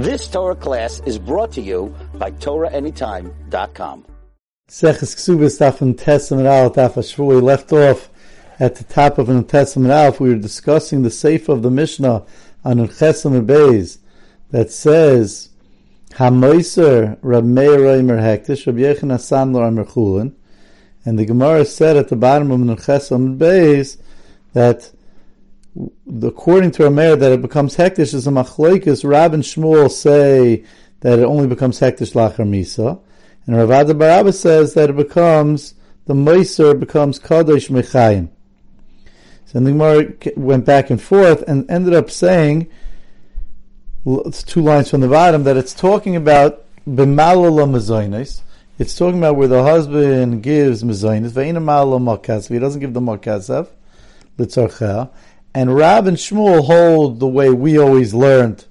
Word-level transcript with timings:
This 0.00 0.28
Torah 0.28 0.56
class 0.56 1.02
is 1.04 1.18
brought 1.18 1.52
to 1.52 1.60
you 1.60 1.94
by 2.14 2.30
TorahAnytime.com. 2.30 4.06
Seches 4.66 5.82
and 5.82 5.98
Testament 5.98 6.48
Aleph 6.48 6.72
Daf 6.72 7.18
We 7.18 7.34
left 7.34 7.70
off 7.70 8.08
at 8.58 8.76
the 8.76 8.84
top 8.84 9.18
of 9.18 9.28
an 9.28 9.44
Testament 9.44 9.92
Aleph. 9.92 10.18
We 10.18 10.30
were 10.30 10.36
discussing 10.36 11.02
the 11.02 11.10
Sefer 11.10 11.52
of 11.52 11.60
the 11.60 11.70
Mishnah 11.70 12.24
on 12.64 12.78
Chesam 12.88 13.44
Beis 13.44 13.98
that 14.50 14.70
says 14.70 15.50
Hamoiser 16.12 17.18
Rab 17.20 17.44
Meir 17.44 17.80
Reimer 17.80 18.20
Hektish 18.22 18.66
Rab 18.66 18.76
Yechon 18.76 19.12
Hasan 19.12 19.52
Lo 19.52 19.70
Chulin 19.84 20.32
and 21.04 21.18
the 21.18 21.26
Gemara 21.26 21.66
said 21.66 21.98
at 21.98 22.08
the 22.08 22.16
bottom 22.16 22.50
of 22.50 22.62
an 22.62 22.74
Chesam 22.74 23.36
Beis 23.36 23.98
that 24.54 24.92
according 26.22 26.72
to 26.72 26.82
Rameir 26.84 27.18
that 27.18 27.32
it 27.32 27.42
becomes 27.42 27.76
hektish 27.76 28.14
is 28.14 28.26
a 28.26 28.30
machlokes. 28.30 29.08
Rab 29.08 29.34
and 29.34 29.42
Shmuel 29.42 29.90
say 29.90 30.64
that 31.00 31.18
it 31.18 31.24
only 31.24 31.46
becomes 31.46 31.80
hektish 31.80 32.12
lachar 32.12 32.46
misa, 32.46 33.00
and 33.46 33.56
Ravada 33.56 33.92
Barabba 33.92 34.34
says 34.34 34.74
that 34.74 34.90
it 34.90 34.96
becomes 34.96 35.74
the 36.06 36.14
meiser 36.14 36.78
becomes 36.78 37.18
kadosh 37.18 37.70
mechayim. 37.70 38.28
So 39.46 39.58
the 39.60 39.70
Gemara 39.72 40.14
went 40.36 40.64
back 40.64 40.90
and 40.90 41.00
forth 41.00 41.42
and 41.42 41.68
ended 41.70 41.94
up 41.94 42.10
saying, 42.10 42.68
it's 44.06 44.42
two 44.42 44.62
lines 44.62 44.90
from 44.90 45.00
the 45.00 45.08
bottom, 45.08 45.44
that 45.44 45.56
it's 45.56 45.74
talking 45.74 46.16
about 46.16 46.64
b'malala 46.88 47.68
mazoinis. 47.68 48.42
It's 48.78 48.96
talking 48.96 49.18
about 49.18 49.36
where 49.36 49.48
the 49.48 49.62
husband 49.62 50.42
gives 50.42 50.82
makasav. 50.82 52.48
He 52.48 52.58
doesn't 52.58 52.80
give 52.80 52.94
the 52.94 53.00
makasav, 53.00 53.68
litzarchel. 54.38 55.10
And 55.54 55.74
Rab 55.74 56.06
and 56.06 56.16
Shmuel 56.16 56.64
hold 56.66 57.20
the 57.20 57.28
way 57.28 57.50
we 57.50 57.78
always 57.78 58.14
learned 58.14 58.66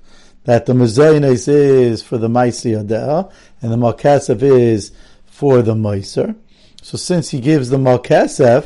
that 0.45 0.65
the 0.65 0.73
mazoinis 0.73 1.47
is 1.47 2.01
for 2.01 2.17
the 2.17 2.29
maisi 2.29 2.71
adeh, 2.71 3.31
and 3.61 3.71
the 3.71 3.77
makasav 3.77 4.41
is 4.41 4.91
for 5.26 5.62
the 5.62 5.76
meiser. 5.76 6.35
So 6.81 6.98
since 6.98 7.29
he 7.29 7.39
gives 7.39 7.70
the 7.70 7.77
makasav, 7.77 8.65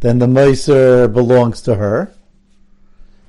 then 0.00 0.18
the 0.18 0.26
Meiser 0.26 1.12
belongs 1.12 1.60
to 1.62 1.76
her. 1.76 2.12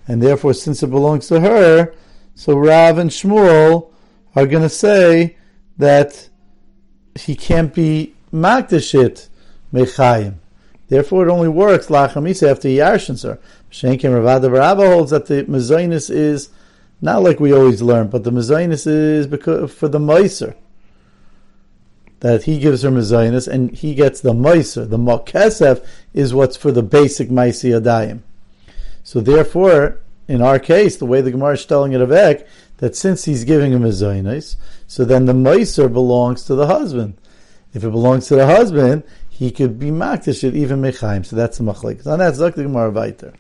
And 0.08 0.22
therefore, 0.22 0.53
since 0.53 0.81
it 0.81 0.89
belongs 0.89 1.28
to 1.28 1.39
her, 1.41 1.94
so 2.34 2.58
Rav 2.58 2.97
and 2.97 3.09
Shmuel 3.09 3.91
are 4.36 4.47
going 4.47 4.63
to 4.63 4.69
say 4.69 5.38
that 5.78 6.30
he 7.16 7.36
can't 7.36 7.73
be 7.73 8.16
Magdashit 8.34 9.28
Mechayim. 9.73 10.36
Therefore, 10.88 11.28
it 11.28 11.31
only 11.31 11.50
works 11.50 11.88
Lachamisa 11.88 12.52
after 12.52 12.67
he 12.67 12.78
her. 12.78 13.39
Shenkin 13.72 14.11
Ravada 14.11 14.52
Rabba 14.52 14.88
holds 14.88 15.11
that 15.11 15.27
the 15.27 15.44
Mezainis 15.45 16.09
is 16.09 16.50
not 17.02 17.23
like 17.23 17.39
we 17.39 17.53
always 17.53 17.81
learn, 17.81 18.08
but 18.08 18.23
the 18.23 18.31
Mezainis 18.31 18.86
is 18.86 19.28
because 19.28 19.73
for 19.73 19.88
the 19.88 20.00
Meiser 20.00 20.55
that 22.22 22.44
he 22.44 22.59
gives 22.59 22.83
her 22.83 22.89
mezainis 22.89 23.47
and 23.47 23.72
he 23.72 23.94
gets 23.94 24.22
the 24.22 24.31
meiser. 24.31 24.89
The 24.89 24.97
mokesef 24.97 25.86
is 26.13 26.33
what's 26.33 26.55
for 26.55 26.72
the 26.72 26.83
basic 26.83 27.30
maisi 27.30 27.80
adayim. 27.80 28.22
So 29.03 29.19
therefore, 29.19 30.00
in 30.28 30.41
our 30.41 30.59
case, 30.59 30.97
the 30.97 31.08
way 31.08 31.22
the 31.22 31.31
Gemara 31.31 31.53
is 31.53 31.66
telling 31.66 31.94
it 31.94 32.00
avek, 32.00 32.47
that 32.78 32.95
since 32.95 33.25
he's 33.25 33.44
giving 33.44 33.73
him 33.73 33.81
mezainis, 33.81 34.56
so 34.88 35.03
then 35.03 35.25
the 35.25 35.33
meiser 35.33 35.91
belongs 35.91 36.44
to 36.45 36.56
the 36.56 36.67
husband. 36.67 37.17
If 37.73 37.83
it 37.83 37.91
belongs 37.91 38.28
to 38.28 38.35
the 38.35 38.45
husband, 38.45 39.03
he 39.28 39.50
could 39.50 39.80
be 39.80 39.89
makdish 39.89 40.44
even 40.53 40.81
mechaim. 40.81 41.25
So 41.25 41.35
that's 41.35 41.58
the 41.58 41.63
machlik. 41.63 42.03
So 42.03 42.16
that's 42.17 42.38
the 42.38 42.52
Gemara 42.52 42.91
weiter. 42.91 43.33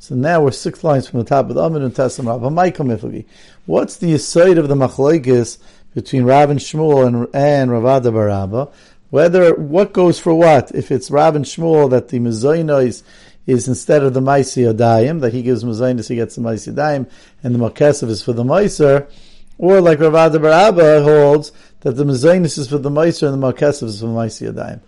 So 0.00 0.14
now 0.14 0.42
we're 0.42 0.52
six 0.52 0.84
lines 0.84 1.08
from 1.08 1.18
the 1.18 1.24
top 1.24 1.48
of 1.48 1.56
the 1.56 1.62
Amid 1.62 1.82
and 1.82 1.92
Tessim 1.92 2.26
Rav. 2.26 3.24
What's 3.66 3.96
the 3.96 4.14
aside 4.14 4.56
of 4.56 4.68
the 4.68 4.76
machlekes 4.76 5.58
between 5.92 6.22
Rav 6.22 6.50
and 6.50 6.60
Shmuel 6.60 7.04
and, 7.04 7.28
and 7.34 7.70
Ravada 7.70 8.12
Baraba, 8.12 8.72
whether 9.10 9.54
what 9.54 9.92
goes 9.92 10.20
for 10.20 10.32
what. 10.34 10.70
If 10.72 10.92
it's 10.92 11.10
Rav 11.10 11.34
and 11.34 11.44
Shmuel 11.44 11.90
that 11.90 12.08
the 12.08 12.20
Mazoinos 12.20 13.02
is 13.46 13.66
instead 13.66 14.04
of 14.04 14.14
the 14.14 14.20
Maisi 14.20 14.72
Adayim, 14.72 15.20
that 15.20 15.32
he 15.32 15.42
gives 15.42 15.64
Mazoinos, 15.64 16.08
he 16.08 16.14
gets 16.14 16.36
the 16.36 16.42
Maisi 16.42 16.72
Adayim, 16.72 17.10
and 17.42 17.54
the 17.54 17.58
Makesav 17.58 18.08
is 18.08 18.22
for 18.22 18.32
the 18.32 18.44
Maiser, 18.44 19.10
or 19.58 19.80
like 19.80 19.98
Ravada 19.98 20.36
Baraba 20.36 21.02
holds 21.02 21.50
that 21.80 21.92
the 21.92 22.04
Mazoinos 22.04 22.56
is 22.56 22.68
for 22.68 22.78
the 22.78 22.90
Maiser 22.90 23.32
and 23.32 23.42
the 23.42 23.52
Makesav 23.52 23.84
is 23.84 23.98
for 23.98 24.06
the 24.06 24.12
Maisi 24.12 24.52
Adayim. 24.52 24.80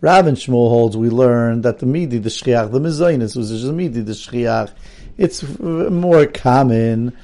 Rav 0.00 0.26
and 0.26 0.36
Shmuel 0.36 0.70
holds 0.70 0.96
we 0.96 1.10
learn 1.10 1.60
that 1.62 1.78
the 1.78 1.86
midi 1.86 2.18
the 2.18 2.30
shchiach 2.30 2.72
the 2.72 2.80
mezainis 2.80 3.36
was 3.36 3.50
just 3.50 3.64
midi 3.72 4.00
the 4.00 4.12
shchiach 4.12 4.72
it's 5.20 5.58
more 5.58 6.24
common. 6.24 7.14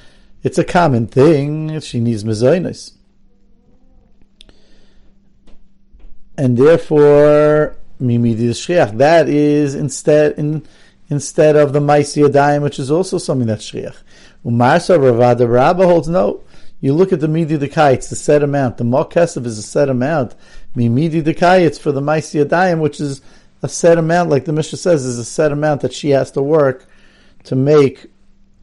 It's 0.43 0.59
a 0.59 0.63
common 0.63 1.07
thing. 1.07 1.79
She 1.79 1.99
needs 1.99 2.23
mezainis. 2.23 2.93
And 6.37 6.55
therefore, 6.55 7.75
mimidi 7.99 8.37
the 8.37 8.53
shriach. 8.53 8.97
That 8.99 9.27
is 9.27 9.73
instead 9.73 10.33
in, 10.33 10.63
instead 11.09 11.55
of 11.55 11.73
the 11.73 11.79
maisi 11.79 12.23
adayim, 12.23 12.61
which 12.61 12.77
is 12.77 12.91
also 12.91 13.17
something 13.17 13.47
that's 13.47 13.71
shriach. 13.71 13.95
Umarsa 14.45 14.99
Ravada 14.99 15.49
Rabba 15.51 15.87
holds 15.87 16.07
no. 16.07 16.43
You 16.79 16.93
look 16.93 17.11
at 17.11 17.19
the 17.19 17.27
midi 17.27 17.55
the 17.55 17.71
it's 17.91 18.09
the 18.09 18.15
set 18.15 18.43
amount. 18.43 18.77
The 18.77 18.83
mokesav 18.83 19.45
is 19.45 19.57
a 19.57 19.63
set 19.63 19.89
amount. 19.89 20.35
Mimidi 20.75 21.23
the 21.23 21.33
kai, 21.33 21.57
it's 21.57 21.79
for 21.79 21.91
the 21.91 22.01
maisi 22.01 22.43
adayim, 22.43 22.79
which 22.79 22.99
is 22.99 23.21
a 23.63 23.69
set 23.69 23.97
amount, 23.97 24.29
like 24.29 24.45
the 24.45 24.53
Mishnah 24.53 24.77
says, 24.77 25.03
is 25.03 25.17
a 25.17 25.25
set 25.25 25.51
amount 25.51 25.81
that 25.81 25.93
she 25.93 26.11
has 26.11 26.29
to 26.31 26.41
work 26.41 26.85
to 27.45 27.55
make 27.55 28.05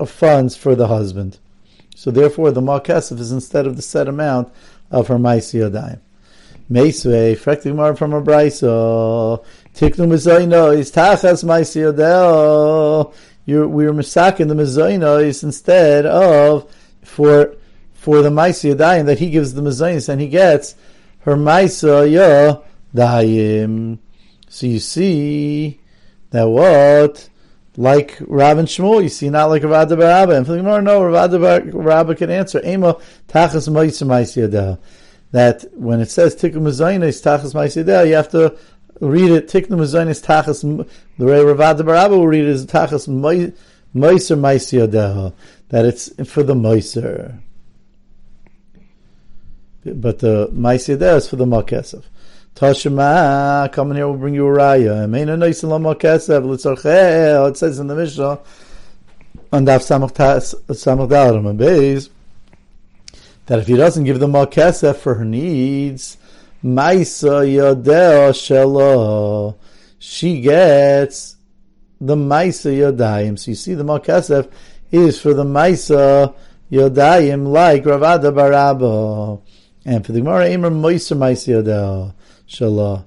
funds 0.06 0.56
for 0.56 0.76
the 0.76 0.86
husband. 0.86 1.38
So 1.96 2.10
therefore, 2.10 2.52
the 2.52 2.60
Malkesef 2.60 3.18
is 3.18 3.32
instead 3.32 3.66
of 3.66 3.76
the 3.76 3.82
set 3.82 4.06
amount 4.06 4.52
of 4.90 5.08
her 5.08 5.16
Maisi 5.16 5.68
Yadayim. 5.68 6.00
Meisvei, 6.70 7.36
frektig 7.36 7.98
from 7.98 8.12
a 8.12 8.22
braiso, 8.22 9.44
tiknu 9.74 10.12
is 10.12 10.92
tachas 10.92 11.42
Maisi 11.42 11.92
Yadayim. 11.92 13.12
we're 13.46 13.92
misakin 13.92 14.48
the 14.48 14.54
mezainos 14.54 15.42
instead 15.42 16.06
of 16.06 16.72
for 17.02 17.56
for 18.04 18.20
the 18.20 18.28
Maisi 18.28 18.74
Yadayim 18.74 19.06
that 19.06 19.18
he 19.18 19.30
gives 19.30 19.54
the 19.54 19.62
mezainos 19.62 20.10
and 20.10 20.20
he 20.20 20.28
gets 20.28 20.74
her 21.20 21.36
Maisa 21.36 22.62
Yadayim. 22.94 23.98
So 24.50 24.66
you 24.66 24.78
see 24.78 25.80
that 26.28 26.44
what 26.44 27.30
like 27.78 28.18
Rav 28.20 28.58
and 28.58 28.68
Shmuel, 28.68 29.04
you 29.04 29.08
see, 29.08 29.30
not 29.30 29.46
like 29.46 29.62
Rav 29.62 29.88
Barabba. 29.88 30.36
And 30.36 30.46
for 30.46 30.60
no, 30.82 31.02
Rav 31.02 32.16
can 32.18 32.30
answer. 32.30 32.60
Ema 32.62 32.94
tachas 33.26 33.70
ma'isa 33.70 34.78
That 35.30 35.64
when 35.72 36.00
it 36.00 36.10
says 36.10 36.36
tikkun 36.36 36.56
mezainis 36.56 37.22
tachas 37.22 37.54
ma'isa 37.54 38.06
you 38.06 38.14
have 38.16 38.28
to 38.32 38.54
read 39.00 39.30
it 39.30 39.48
tikkun 39.48 39.78
mezainis 39.78 40.22
tachas. 40.22 40.86
The 41.16 41.24
way 41.24 41.42
Rav 41.42 41.78
Barabba 41.78 42.10
will 42.10 42.28
read 42.28 42.44
it 42.44 42.50
is 42.50 42.66
tachas 42.66 43.08
ma'isa 43.08 43.54
ma'isa 43.94 45.32
That 45.70 45.86
it's 45.86 46.10
for 46.30 46.42
the 46.42 46.54
ma'isa. 46.54 47.40
But 49.84 50.18
the 50.20 50.48
ma'isa 50.48 51.16
is 51.16 51.28
for 51.28 51.36
the 51.36 51.44
makesef. 51.44 52.04
Tashima, 52.54 53.70
come 53.72 53.90
in 53.90 53.96
here, 53.96 54.08
we'll 54.08 54.16
bring 54.16 54.34
you 54.34 54.46
a 54.46 54.50
raya. 54.50 55.04
It 57.48 57.56
says 57.56 57.78
in 57.78 57.86
the 57.88 57.96
Mishnah, 57.96 58.38
on 59.52 59.66
Daf 59.66 59.82
Samach 59.82 61.50
and 61.50 61.58
that 63.46 63.58
if 63.58 63.66
he 63.66 63.76
doesn't 63.76 64.04
give 64.04 64.20
the 64.20 64.26
makesef 64.26 64.96
for 64.96 65.14
her 65.14 65.24
needs, 65.24 66.16
Maisa 66.64 67.44
Yodeo 67.44 68.30
Shelo, 68.30 69.56
she 69.98 70.40
gets 70.40 71.36
the 72.00 72.16
Maisa 72.16 72.72
Yodayim. 72.72 73.38
So 73.38 73.50
you 73.50 73.54
see, 73.54 73.74
the 73.74 73.84
makesef 73.84 74.48
is 74.90 75.20
for 75.20 75.34
the 75.34 75.44
Maisa 75.44 76.34
Yodayim, 76.70 77.48
like 77.48 77.84
Ravada 77.84 78.32
Barabo. 78.34 79.42
And 79.84 80.04
for 80.04 80.12
the 80.12 80.20
Gemara, 80.20 80.48
Emer 80.48 80.70
Moisa 80.70 81.16
Maisa 81.16 81.62
Yodeo. 81.62 82.14
Shalah. 82.48 83.04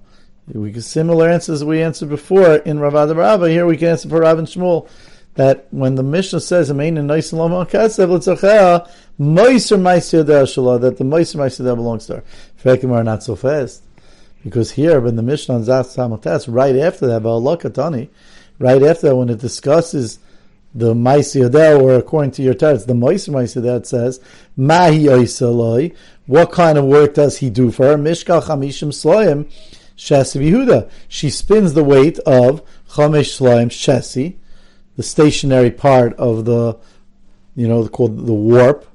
We 0.54 0.72
get 0.72 0.84
similar 0.84 1.30
answers 1.30 1.64
we 1.64 1.82
answered 1.82 2.10
before 2.10 2.56
in 2.56 2.78
Ravad 2.78 3.16
Rabba. 3.16 3.50
Here 3.50 3.66
we 3.66 3.78
can 3.78 3.90
answer 3.90 4.08
for 4.08 4.22
Rav 4.22 4.40
and 4.40 4.48
Shmuel 4.48 4.88
that 5.36 5.68
when 5.72 5.96
the 5.96 6.04
Mishnah 6.04 6.40
says 6.40 6.72
"Amein 6.72 6.98
and 6.98 7.08
Nice 7.08 7.34
Lama 7.34 7.66
Kasev 7.66 8.10
L'Tzachea 8.10 8.90
Meiser 9.20 9.78
Meiser 9.78 10.24
Shalah 10.24 10.80
that 10.82 10.98
the 10.98 11.04
Meiser 11.04 11.36
Meiser 11.36 11.76
belongs 11.76 12.08
to 12.08 12.18
her. 12.18 12.24
Fekim 12.64 12.92
are 12.92 13.04
not 13.04 13.24
so 13.24 13.36
fast 13.36 13.84
because 14.44 14.72
here 14.72 15.02
when 15.02 15.18
the 15.18 15.22
Mishnah 15.22 15.56
on 15.56 15.64
Zach 15.66 15.86
Samatas 15.88 16.46
right 16.48 16.76
after 16.78 17.08
that 17.08 17.24
Ba'alakatani 17.24 18.10
right 18.58 18.82
after 18.82 19.08
that 19.08 19.16
when 19.16 19.30
it 19.30 19.40
discusses 19.40 20.20
the 20.74 20.94
Maisi 20.94 21.82
or 21.82 21.96
according 21.96 22.32
to 22.32 22.44
your 22.44 22.54
text, 22.54 22.88
the 22.88 22.94
Moiser 22.94 23.30
Maisi 23.30 23.62
that 23.64 23.88
says, 23.88 24.20
Mahi 24.56 25.06
Oisaloi, 25.06 25.96
what 26.28 26.52
kind 26.52 26.78
of 26.78 26.86
work 26.86 27.16
does 27.16 27.38
he 27.38 27.50
do 27.50 27.72
for 27.72 27.88
her? 27.88 27.98
Mishkal 27.98 28.44
Chamishim 28.44 28.90
Sloim 28.90 29.50
Shesi 29.98 30.52
Yehuda. 30.52 30.90
She 31.08 31.30
spins 31.30 31.74
the 31.74 31.84
weight 31.84 32.20
of 32.20 32.64
Chamesh 32.90 33.40
Sloim 33.40 33.70
Shesi, 33.70 34.36
the 34.96 35.04
stationary 35.04 35.72
part 35.72 36.14
of 36.16 36.46
the, 36.46 36.78
you 37.56 37.68
know, 37.68 37.88
called 37.88 38.26
the 38.28 38.34
warp, 38.34 38.86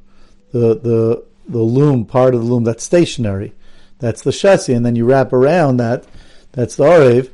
the 0.53 0.79
the 0.79 1.25
the 1.49 1.59
loom 1.59 2.05
part 2.05 2.35
of 2.35 2.43
the 2.43 2.47
loom 2.47 2.65
that's 2.65 2.85
stationary. 2.85 3.55
That's 3.99 4.23
the 4.23 4.33
chassis, 4.33 4.75
and 4.75 4.85
then 4.85 4.97
you 4.97 5.05
wrap 5.07 5.33
around 5.33 5.79
that. 5.79 6.05
That's 6.53 6.77
the 6.77 6.85
arev. 6.85 7.31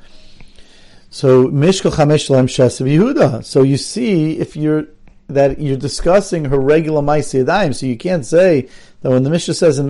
So 1.10 1.48
mishkal 1.48 1.92
chamesh 1.92 2.30
lam 2.30 2.46
Yehuda. 2.46 3.44
So 3.44 3.62
you 3.62 3.76
see, 3.76 4.38
if 4.38 4.56
you're 4.56 4.86
that 5.28 5.60
you're 5.60 5.76
discussing 5.76 6.46
her 6.46 6.58
regular 6.58 7.02
ma'aseh 7.02 7.74
so 7.74 7.86
you 7.86 7.96
can't 7.96 8.24
say 8.24 8.68
that 9.02 9.10
when 9.10 9.22
the 9.22 9.30
Mishnah 9.30 9.54
says 9.54 9.76
that 9.76 9.86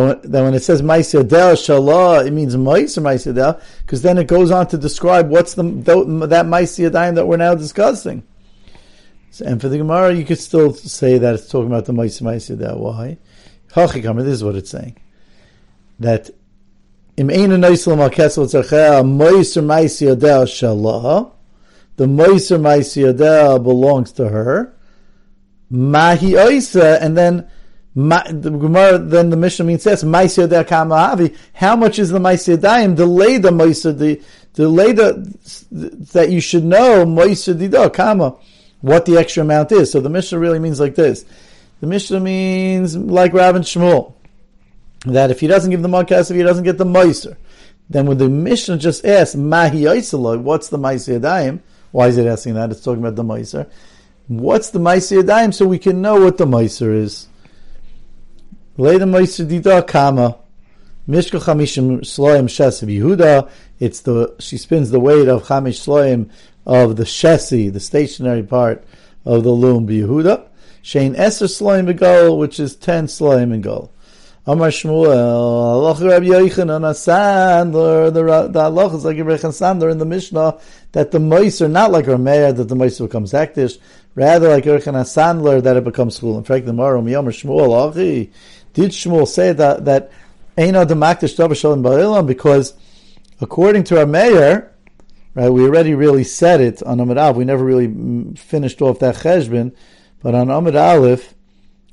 when, 0.00 0.20
that 0.30 0.42
when 0.42 0.54
it 0.54 0.62
says 0.62 0.82
ma'aseh 0.82 1.22
shalah, 1.22 2.26
it 2.26 2.32
means 2.32 2.56
ma'aseh 2.56 3.02
ma'aseh 3.02 3.60
because 3.82 4.02
then 4.02 4.18
it 4.18 4.26
goes 4.26 4.50
on 4.50 4.66
to 4.68 4.78
describe 4.78 5.28
what's 5.28 5.54
the 5.54 5.62
that 5.62 6.46
ma'aseh 6.46 7.14
that 7.14 7.26
we're 7.26 7.36
now 7.36 7.54
discussing. 7.54 8.24
So, 9.32 9.46
and 9.46 9.60
for 9.60 9.68
the 9.68 9.78
Gemara, 9.78 10.12
you 10.12 10.24
could 10.24 10.40
still 10.40 10.74
say 10.74 11.18
that 11.18 11.34
it's 11.34 11.48
talking 11.48 11.68
about 11.68 11.84
the 11.84 11.92
ma'aseh 11.92 12.22
ma'aseh. 12.22 12.76
Why? 12.76 13.18
Hachikamer, 13.72 14.24
this 14.24 14.34
is 14.34 14.44
what 14.44 14.56
it's 14.56 14.70
saying. 14.70 14.96
That 16.00 16.30
im 17.16 17.28
eina 17.28 17.56
neisalam 17.56 18.08
hakesav 18.08 18.46
zarcheh 18.46 19.04
ma'aseh 19.04 19.64
ma'aseh 19.64 20.16
yadel 20.16 20.46
shalah 20.46 21.32
the 22.00 22.06
Moiser 22.06 22.58
Maisiyadel 22.58 23.62
belongs 23.62 24.12
to 24.12 24.26
her. 24.26 24.74
Mahi 25.68 26.30
Oisa, 26.30 26.98
and 26.98 27.14
then 27.14 27.46
Ma, 27.94 28.22
the 28.26 28.48
Gemara, 28.48 28.96
then 28.96 29.28
the 29.28 29.36
Mishnah 29.36 29.66
means 29.66 29.82
says 29.82 30.02
Maisiyadel 30.02 30.64
Kamahavi. 30.64 31.36
How 31.52 31.76
much 31.76 31.98
is 31.98 32.08
the 32.08 32.18
Maisiyadayim? 32.18 32.96
Delay 32.96 33.36
the 33.36 33.50
Moiser, 33.50 33.98
the 33.98 34.22
delay 34.54 34.92
the 34.92 35.30
that 36.14 36.30
you 36.30 36.40
should 36.40 36.64
know 36.64 37.04
Moiser 37.04 37.58
Dido 37.58 37.90
Kama, 37.90 38.34
what 38.80 39.04
the 39.04 39.18
extra 39.18 39.42
amount 39.42 39.70
is. 39.70 39.92
So 39.92 40.00
the 40.00 40.08
Mishnah 40.08 40.38
really 40.38 40.58
means 40.58 40.80
like 40.80 40.94
this. 40.94 41.26
The 41.82 41.86
Mishnah 41.86 42.20
means 42.20 42.96
like 42.96 43.34
and 43.34 43.62
Shmuel, 43.62 44.14
that 45.04 45.30
if 45.30 45.40
he 45.40 45.48
doesn't 45.48 45.70
give 45.70 45.82
the 45.82 45.88
Makasif, 45.88 46.34
he 46.34 46.42
doesn't 46.42 46.64
get 46.64 46.78
the 46.78 46.86
Moiser. 46.86 47.36
Then 47.90 48.06
when 48.06 48.16
the 48.16 48.30
Mishnah 48.30 48.78
just 48.78 49.04
asks 49.04 49.36
Mahi 49.36 49.82
Oisa, 49.82 50.40
what's 50.40 50.70
the 50.70 50.78
Maisiyadayim? 50.78 51.60
Why 51.92 52.08
is 52.08 52.18
it 52.18 52.26
asking 52.26 52.54
that? 52.54 52.70
It's 52.70 52.82
talking 52.82 53.02
about 53.02 53.16
the 53.16 53.24
Meiser. 53.24 53.68
What's 54.28 54.70
the 54.70 54.78
Meiser 54.78 55.22
Yadayim 55.22 55.52
so 55.52 55.66
we 55.66 55.78
can 55.78 56.00
know 56.00 56.20
what 56.20 56.38
the 56.38 56.46
Meiser 56.46 56.94
is? 56.94 57.28
Lay 58.76 58.96
the 58.98 59.06
Meiser 59.06 59.46
Dida 59.48 59.86
Kama. 59.86 60.38
Mishka 61.08 61.40
Chamishim 61.40 62.00
Sloim 62.00 62.44
Shesav 62.44 62.86
Yehuda. 62.88 63.50
It's 63.80 64.02
the, 64.02 64.36
she 64.38 64.56
spins 64.56 64.90
the 64.90 65.00
weight 65.00 65.26
of 65.26 65.44
Chamish 65.44 65.84
Sloim 65.84 66.30
of 66.64 66.96
the 66.96 67.02
Shesi, 67.02 67.72
the 67.72 67.80
stationary 67.80 68.44
part 68.44 68.84
of 69.24 69.42
the 69.42 69.50
loom 69.50 69.88
Yehuda. 69.88 70.46
Shein 70.84 71.16
Eser 71.16 71.48
Sloim 71.48 71.92
Begol, 71.92 72.38
which 72.38 72.60
is 72.60 72.76
10 72.76 73.06
Sloim 73.06 73.52
in. 73.52 73.88
Amar 74.46 74.68
Shmuel, 74.68 75.10
Allah 75.10 75.94
Rabbi 75.94 76.26
Yochanan 76.26 76.80
Sandler, 76.94 78.12
the, 78.12 78.48
the 78.48 78.58
Allah 78.58 78.96
is 78.96 79.04
like 79.04 79.18
Rabbi 79.18 79.34
Sandler 79.34 79.92
in 79.92 79.98
the 79.98 80.06
Mishnah, 80.06 80.58
that 80.92 81.10
the 81.10 81.20
mice 81.20 81.60
are 81.60 81.68
not 81.68 81.90
like 81.92 82.06
Rameir, 82.06 82.56
that 82.56 82.64
the 82.64 82.74
mice 82.74 82.98
becomes 82.98 83.32
hektish, 83.32 83.78
rather 84.14 84.48
like 84.48 84.64
Yochanan 84.64 85.04
Sandler, 85.04 85.62
that 85.62 85.76
it 85.76 85.84
becomes 85.84 86.16
school. 86.16 86.38
In 86.38 86.44
fact, 86.44 86.64
the 86.64 86.72
Marom 86.72 87.04
Yomer 87.04 87.28
Shmuel, 87.28 87.90
Achi, 87.90 88.32
did 88.72 88.92
Shmuel 88.92 89.28
say 89.28 89.52
that, 89.52 89.84
that 89.84 90.10
Eina 90.56 90.86
Demaktish 90.86 91.36
Davar 91.36 91.54
Shalom 91.54 91.82
Ba'ilam, 91.82 92.26
because 92.26 92.72
according 93.42 93.84
to 93.84 93.96
Rameir, 93.96 94.70
right, 95.34 95.50
we 95.50 95.64
already 95.64 95.92
really 95.94 96.24
said 96.24 96.62
it 96.62 96.82
on 96.82 96.98
Amid 96.98 97.18
Aleph, 97.18 97.36
we 97.36 97.44
never 97.44 97.62
really 97.62 97.88
mm, 97.88 98.38
finished 98.38 98.80
off 98.80 99.00
that 99.00 99.16
cheshbon, 99.16 99.74
but 100.22 100.34
on 100.34 100.50
Amid 100.50 100.76
Aleph, 100.76 101.34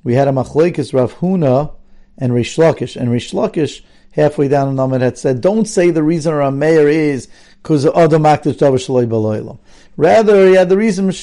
we 0.06 0.14
had 0.14 0.30
a 0.30 0.32
machlekes 0.32 0.94
Rav 0.94 1.16
Huna, 1.16 1.74
and 2.18 2.34
Rish 2.34 2.58
Lakish. 2.58 2.96
And 2.96 3.12
Rish 3.12 3.32
Lakish, 3.32 3.82
halfway 4.12 4.48
down 4.48 4.76
the 4.76 4.84
Amid, 4.84 5.02
had 5.02 5.18
said, 5.18 5.42
don't 5.42 5.66
say 5.66 5.92
the 5.92 6.04
reason 6.04 6.34
our 6.34 6.52
mayor 6.52 6.88
is 6.88 7.28
because 7.62 7.86
of 7.86 7.96
Adam. 7.96 8.24
Rather, 9.98 10.48
he 10.48 10.56
had 10.56 10.70
the 10.70 10.78
reason 10.78 11.08
the. 11.08 11.14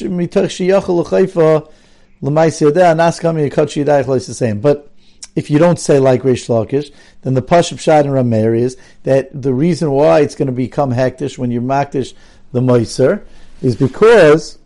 But 4.61 4.91
if 5.37 5.50
you 5.50 5.58
don't 5.58 5.81
say 5.81 5.99
like 5.99 6.25
Rish 6.25 6.46
Lakish, 6.46 6.93
then 7.23 7.35
the 7.35 7.43
Pashup 7.43 7.81
Shad 7.81 8.06
and 8.06 8.14
Rameir 8.14 8.56
is 8.56 8.76
that 9.02 9.31
the 9.32 9.52
reason 9.52 9.91
why 9.91 10.20
it's 10.20 10.35
going 10.35 10.46
to 10.46 10.52
become 10.52 10.93
hektish 10.93 11.38
when 11.38 11.50
you 11.50 11.61
makdish 11.61 12.14
the 12.52 12.61
Meiser 12.61 13.25
is 13.62 13.75
because 13.75 14.58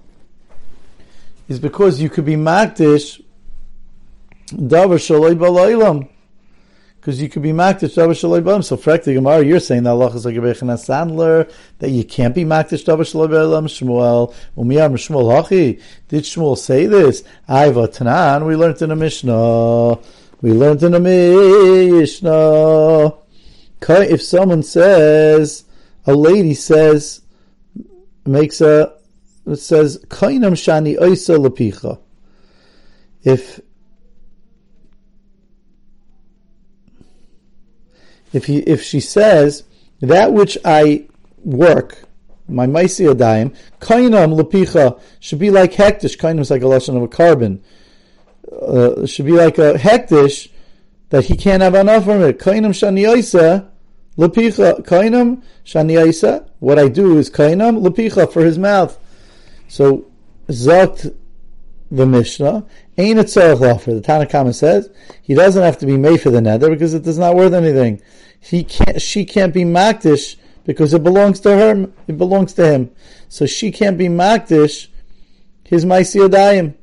is 1.48 1.58
because 1.58 2.00
you 2.00 2.10
could 2.10 2.26
be 2.26 2.36
makdish 2.36 3.22
davar 4.48 4.98
shaloi 4.98 5.34
balaylam 5.34 6.08
because 7.08 7.22
you 7.22 7.30
could 7.30 7.40
be 7.40 7.52
makdish 7.52 7.94
davar 7.94 8.10
shaloi. 8.10 8.62
So, 8.62 8.76
frekti 8.76 9.14
Gemara, 9.14 9.42
you're 9.42 9.60
saying 9.60 9.84
that 9.84 9.92
Allah 9.92 10.14
is 10.14 10.26
like 10.26 10.36
a 10.36 10.40
Sandler 10.40 11.50
that 11.78 11.88
you 11.88 12.04
can't 12.04 12.34
be 12.34 12.44
makdish 12.44 12.84
davar 12.84 12.98
shaloi 12.98 13.28
b'alam. 13.28 13.64
Shmuel 13.64 14.34
umiyam 14.58 14.92
Shmuel 14.92 15.42
hachi. 15.42 15.80
Did 16.08 16.24
Shmuel 16.24 16.58
say 16.58 16.84
this? 16.84 17.24
Aiva 17.48 17.88
Tanan. 17.88 18.46
We 18.46 18.56
learned 18.56 18.82
in 18.82 18.90
a 18.90 18.96
Mishnah. 18.96 19.98
We 20.42 20.52
learned 20.52 20.82
in 20.82 20.92
a 20.92 21.00
Mishnah. 21.00 23.14
If 23.88 24.20
someone 24.20 24.62
says, 24.62 25.64
a 26.04 26.12
lady 26.12 26.52
says, 26.52 27.22
makes 28.26 28.60
a, 28.60 28.92
it 29.46 29.56
says, 29.56 30.04
kainam 30.08 30.52
shani 30.52 30.98
oisa 30.98 31.38
lepicha. 31.38 31.98
If 33.22 33.60
if 38.32 38.46
he 38.46 38.58
if 38.58 38.82
she 38.82 39.00
says 39.00 39.64
that 40.00 40.32
which 40.32 40.58
I 40.64 41.06
work, 41.44 42.04
my 42.48 42.66
maisi 42.66 43.16
daim, 43.16 43.52
kainam 43.80 44.38
lepicha 44.38 45.00
should 45.20 45.38
be 45.38 45.50
like 45.50 45.72
hektish. 45.72 46.16
Kainam 46.16 46.40
is 46.40 46.50
like 46.50 46.62
a 46.62 46.68
lesson 46.68 46.96
of 46.96 47.02
a 47.02 47.08
carbon. 47.08 47.62
Uh, 48.50 49.06
should 49.06 49.26
be 49.26 49.32
like 49.32 49.58
a 49.58 49.74
hektish 49.74 50.50
that 51.10 51.24
he 51.24 51.36
can't 51.36 51.62
have 51.62 51.74
enough 51.74 52.04
from 52.04 52.22
it. 52.22 52.38
Kainam 52.38 52.70
shaniyaisa 52.70 53.68
lepicha. 54.16 54.84
Kainam 54.84 55.42
shaniyaisa. 55.64 56.48
What 56.58 56.78
I 56.78 56.88
do 56.88 57.18
is 57.18 57.30
kainam 57.30 57.82
lepicha 57.82 58.32
for 58.32 58.44
his 58.44 58.58
mouth. 58.58 58.98
So 59.68 60.06
zot 60.48 61.14
the 61.90 62.06
Mishnah, 62.06 62.66
ain't 62.96 63.18
it 63.18 63.26
tzarech 63.26 63.84
The 63.84 64.00
Tanna 64.00 64.26
Kamma 64.26 64.54
says 64.54 64.90
he 65.22 65.34
doesn't 65.34 65.62
have 65.62 65.78
to 65.78 65.86
be 65.86 65.96
made 65.96 66.20
for 66.20 66.30
the 66.30 66.40
nether 66.40 66.70
because 66.70 66.94
it 66.94 67.06
is 67.06 67.18
not 67.18 67.34
worth 67.34 67.54
anything. 67.54 68.02
He 68.40 68.64
can't, 68.64 69.00
she 69.00 69.24
can't 69.24 69.54
be 69.54 69.64
makdish 69.64 70.36
because 70.64 70.92
it 70.94 71.02
belongs 71.02 71.40
to 71.40 71.50
her. 71.50 71.88
It 72.06 72.18
belongs 72.18 72.52
to 72.54 72.66
him, 72.66 72.90
so 73.28 73.46
she 73.46 73.70
can't 73.70 73.98
be 73.98 74.08
makdish. 74.08 74.88
His 75.64 75.84
ma'asiyadayim. 75.84 76.74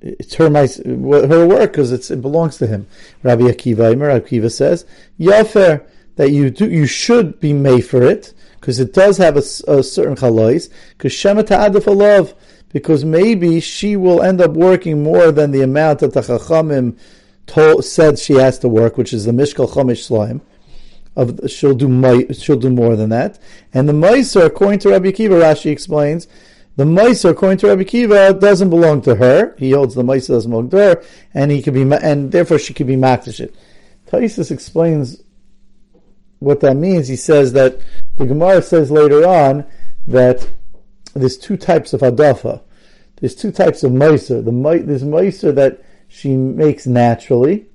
It's 0.00 0.34
her 0.34 0.50
her 0.50 1.46
work 1.46 1.72
because 1.72 2.10
it 2.10 2.22
belongs 2.22 2.58
to 2.58 2.66
him. 2.66 2.86
Rabbi 3.22 3.44
Akiva, 3.44 3.98
Rabbi 3.98 4.24
Akiva 4.26 4.52
says, 4.52 4.84
"Yafer 5.18 5.84
that 6.16 6.30
you 6.30 6.50
do, 6.50 6.68
you 6.68 6.86
should 6.86 7.40
be 7.40 7.52
made 7.52 7.82
for 7.82 8.02
it 8.02 8.34
because 8.60 8.80
it 8.80 8.92
does 8.92 9.18
have 9.18 9.36
a, 9.36 9.70
a 9.70 9.82
certain 9.82 10.16
chalais. 10.16 10.68
Because 10.96 11.12
shema 11.12 11.42
ta'adif 11.42 11.94
love 11.94 12.34
because 12.72 13.04
maybe 13.04 13.60
she 13.60 13.96
will 13.96 14.22
end 14.22 14.40
up 14.40 14.52
working 14.52 15.02
more 15.02 15.32
than 15.32 15.50
the 15.50 15.62
amount 15.62 16.00
that 16.00 16.12
the 16.12 16.20
Chachamim 16.20 16.98
told, 17.46 17.84
said 17.84 18.18
she 18.18 18.34
has 18.34 18.58
to 18.60 18.68
work, 18.68 18.96
which 18.96 19.12
is 19.12 19.24
the 19.24 19.32
Mishkal 19.32 19.70
Chamish 19.70 20.04
Slime. 20.04 20.40
Of 21.14 21.50
she'll 21.50 21.74
do 21.74 22.26
she'll 22.34 22.58
do 22.58 22.68
more 22.68 22.94
than 22.94 23.08
that, 23.08 23.38
and 23.72 23.88
the 23.88 23.94
Meiser, 23.94 24.44
according 24.44 24.80
to 24.80 24.90
Rabbi 24.90 25.12
Kiva, 25.12 25.36
Rashi 25.36 25.70
explains, 25.70 26.28
the 26.76 26.84
Meiser, 26.84 27.30
according 27.30 27.56
to 27.58 27.68
Rabbi 27.68 27.84
Kiva, 27.84 28.34
doesn't 28.34 28.68
belong 28.68 29.00
to 29.02 29.14
her. 29.14 29.54
He 29.56 29.70
holds 29.70 29.94
the 29.94 30.02
Meiser 30.02 30.28
doesn't 30.28 30.50
belong 30.50 30.68
to 30.70 30.76
her, 30.76 31.02
and 31.32 31.50
he 31.50 31.62
could 31.62 31.72
be, 31.72 31.90
and 31.90 32.30
therefore 32.30 32.58
she 32.58 32.74
could 32.74 32.86
be 32.86 32.96
makdish 32.96 33.50
Tosfos 34.08 34.50
explains 34.50 35.22
what 36.38 36.60
that 36.60 36.76
means. 36.76 37.08
He 37.08 37.16
says 37.16 37.54
that 37.54 37.80
the 38.16 38.26
Gemara 38.26 38.60
says 38.60 38.90
later 38.90 39.26
on 39.26 39.64
that 40.06 40.46
there's 41.20 41.38
two 41.38 41.56
types 41.56 41.92
of 41.92 42.00
adafa. 42.00 42.62
There's 43.16 43.34
two 43.34 43.52
types 43.52 43.82
of 43.82 43.92
meiser. 43.92 44.44
The 44.44 44.84
there's 44.84 45.02
meiser 45.02 45.54
that 45.54 45.82
she 46.08 46.36
makes 46.36 46.86
naturally, 46.86 47.66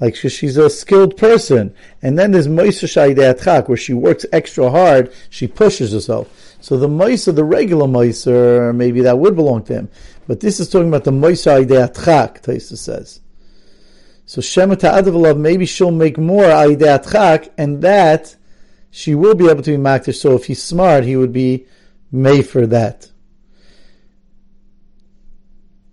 like 0.00 0.16
she's 0.16 0.56
a 0.56 0.68
skilled 0.68 1.16
person, 1.16 1.74
and 2.02 2.18
then 2.18 2.32
there's 2.32 2.48
meiser 2.48 2.86
shaydeatchak 2.86 3.68
where 3.68 3.76
she 3.76 3.94
works 3.94 4.26
extra 4.32 4.70
hard. 4.70 5.12
She 5.30 5.46
pushes 5.46 5.92
herself. 5.92 6.30
So 6.60 6.76
the 6.76 6.88
meiser, 6.88 7.34
the 7.34 7.44
regular 7.44 7.86
meiser, 7.86 8.74
maybe 8.74 9.00
that 9.02 9.18
would 9.18 9.36
belong 9.36 9.62
to 9.64 9.74
him, 9.74 9.88
but 10.26 10.40
this 10.40 10.58
is 10.60 10.68
talking 10.68 10.88
about 10.88 11.04
the 11.04 11.12
meiser 11.12 11.64
shaydeatchak. 11.64 12.42
Taisa 12.42 12.76
says. 12.76 13.20
So 14.28 14.40
Shema 14.40 14.74
Ta'adav 14.74 15.38
maybe 15.38 15.66
she'll 15.66 15.92
make 15.92 16.18
more 16.18 16.42
Aideatchak, 16.42 17.50
and 17.56 17.80
that 17.82 18.34
she 18.90 19.14
will 19.14 19.36
be 19.36 19.48
able 19.48 19.62
to 19.62 19.70
be 19.70 19.76
makdish. 19.76 20.16
So 20.16 20.34
if 20.34 20.46
he's 20.46 20.60
smart, 20.60 21.04
he 21.04 21.16
would 21.16 21.32
be 21.32 21.66
made 22.16 22.42
for 22.42 22.66
that. 22.66 23.10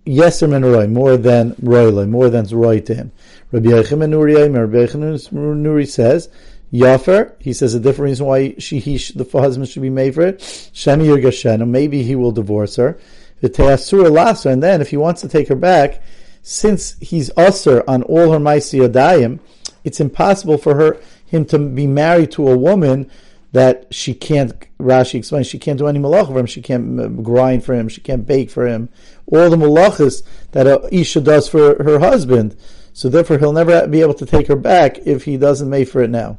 Yeser 0.06 0.48
min 0.48 0.64
roy, 0.64 0.86
more 0.86 1.16
than 1.16 1.54
roy, 1.62 2.04
more 2.06 2.28
than 2.28 2.46
roy 2.46 2.80
to 2.80 2.94
him. 2.94 3.12
Rabbi 3.52 3.68
Yechim 3.68 3.98
Nuri, 4.04 4.52
Rabbi 4.52 4.86
Nuri 4.92 5.88
says, 5.88 6.28
Yafer, 6.72 7.32
he 7.38 7.52
says 7.52 7.74
a 7.74 7.80
different 7.80 8.10
reason 8.10 8.26
why 8.26 8.54
she, 8.58 8.80
he, 8.80 8.98
the 9.14 9.24
husband 9.32 9.68
should 9.68 9.82
be 9.82 9.90
made 9.90 10.14
for 10.14 10.22
it. 10.22 10.40
Shemi 10.40 11.06
Yergashenu, 11.06 11.66
maybe 11.66 12.02
he 12.02 12.16
will 12.16 12.32
divorce 12.32 12.76
her. 12.76 12.98
V'teasur 13.42 14.10
lasa, 14.10 14.50
and 14.50 14.62
then 14.62 14.80
if 14.80 14.90
he 14.90 14.96
wants 14.96 15.20
to 15.20 15.28
take 15.28 15.48
her 15.48 15.54
back, 15.54 16.02
since 16.42 16.98
he's 17.00 17.30
usher 17.36 17.82
on 17.88 18.02
all 18.02 18.32
her 18.32 18.38
maisi 18.38 18.86
yadayim, 18.86 19.38
it's 19.84 20.00
impossible 20.00 20.58
for 20.58 20.74
her 20.74 20.98
him 21.26 21.44
to 21.46 21.58
be 21.58 21.86
married 21.86 22.32
to 22.32 22.48
a 22.48 22.56
woman 22.56 23.10
that 23.54 23.86
she 23.94 24.14
can't. 24.14 24.52
Rashi 24.78 25.14
explains 25.14 25.46
she 25.46 25.60
can't 25.60 25.78
do 25.78 25.86
any 25.86 26.00
malach 26.00 26.26
for 26.26 26.40
him. 26.40 26.46
She 26.46 26.60
can't 26.60 27.22
grind 27.22 27.64
for 27.64 27.72
him. 27.72 27.88
She 27.88 28.00
can't 28.00 28.26
bake 28.26 28.50
for 28.50 28.66
him. 28.66 28.88
All 29.26 29.48
the 29.48 29.56
malachas 29.56 30.24
that 30.50 30.88
isha 30.92 31.20
does 31.20 31.48
for 31.48 31.80
her 31.84 32.00
husband. 32.00 32.56
So 32.92 33.08
therefore, 33.08 33.38
he'll 33.38 33.52
never 33.52 33.86
be 33.86 34.00
able 34.00 34.14
to 34.14 34.26
take 34.26 34.48
her 34.48 34.56
back 34.56 34.98
if 35.06 35.24
he 35.24 35.36
doesn't 35.36 35.70
make 35.70 35.88
for 35.88 36.02
it 36.02 36.10
now. 36.10 36.38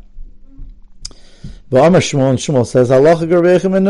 But 1.69 1.85
Amar 1.85 2.01
Shmuel 2.01 2.31
and 2.31 2.37
Shmuel 2.39 2.67
says 2.67 2.91
Allah 2.91 3.17
and 3.17 3.87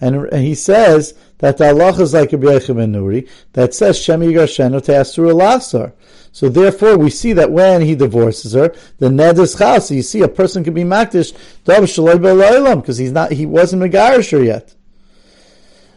and 0.00 0.32
he 0.32 0.54
says 0.54 1.14
that 1.38 1.56
the 1.56 1.68
Allah 1.68 2.00
is 2.00 2.14
like 2.14 2.32
Rabbi 2.32 2.46
Yechim 2.46 2.76
Nuri 2.76 3.28
that 3.52 3.74
says 3.74 3.98
Shem 3.98 4.20
Yigashenu 4.20 4.80
Te'asur 4.80 5.32
Lasar. 5.32 5.92
So 6.32 6.50
therefore, 6.50 6.98
we 6.98 7.08
see 7.08 7.32
that 7.32 7.50
when 7.50 7.80
he 7.80 7.94
divorces 7.94 8.52
her, 8.52 8.74
the 8.98 9.08
ned 9.08 9.38
is 9.38 9.56
chal. 9.56 9.80
So 9.80 9.94
you 9.94 10.02
see, 10.02 10.20
a 10.20 10.28
person 10.28 10.64
can 10.64 10.74
be 10.74 10.82
makdish 10.82 11.32
because 11.64 12.98
he's 12.98 13.12
not, 13.12 13.32
he 13.32 13.46
wasn't 13.46 13.82
megarish 13.82 14.44
yet. 14.44 14.74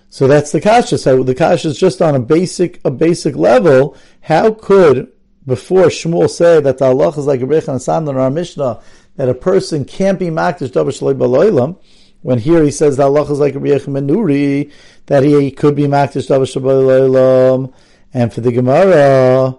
So 0.10 0.28
that's 0.28 0.54
the 0.54 0.62
kasha. 0.62 0.98
So 0.98 1.24
the 1.24 1.36
kasha 1.36 1.68
is 1.68 1.78
just 1.78 2.02
on 2.02 2.16
a 2.16 2.20
basic, 2.20 2.80
a 2.86 2.90
basic 2.90 3.36
level. 3.36 3.98
How 4.22 4.52
could 4.52 5.12
before 5.46 5.88
Shmuel 5.88 6.30
say 6.30 6.62
that 6.62 6.78
the 6.78 6.86
Allah 6.86 7.10
is 7.10 7.26
like 7.26 7.42
a 7.42 7.72
and 7.72 8.10
in 8.10 8.18
our 8.18 8.32
Mishnah 8.32 8.82
that 9.18 9.28
a 9.28 9.34
person 9.34 9.84
can't 9.84 10.18
be 10.18 10.28
makdish 10.28 10.70
davar 10.70 10.94
shaloi 10.98 11.78
when 12.22 12.40
here 12.40 12.64
he 12.64 12.72
says 12.72 12.98
that 12.98 13.06
Allah 13.06 13.32
is 13.32 13.40
like 13.40 13.56
a 13.56 13.60
Rebbe 13.60 13.80
Nuri 13.80 14.72
that 15.06 15.24
he 15.24 15.52
could 15.52 15.76
be 15.76 15.84
makdish 15.84 16.28
davar 16.28 16.46
shaloi 16.46 17.74
and 18.14 18.34
for 18.34 18.42
the 18.42 18.52
Gemara 18.52 19.58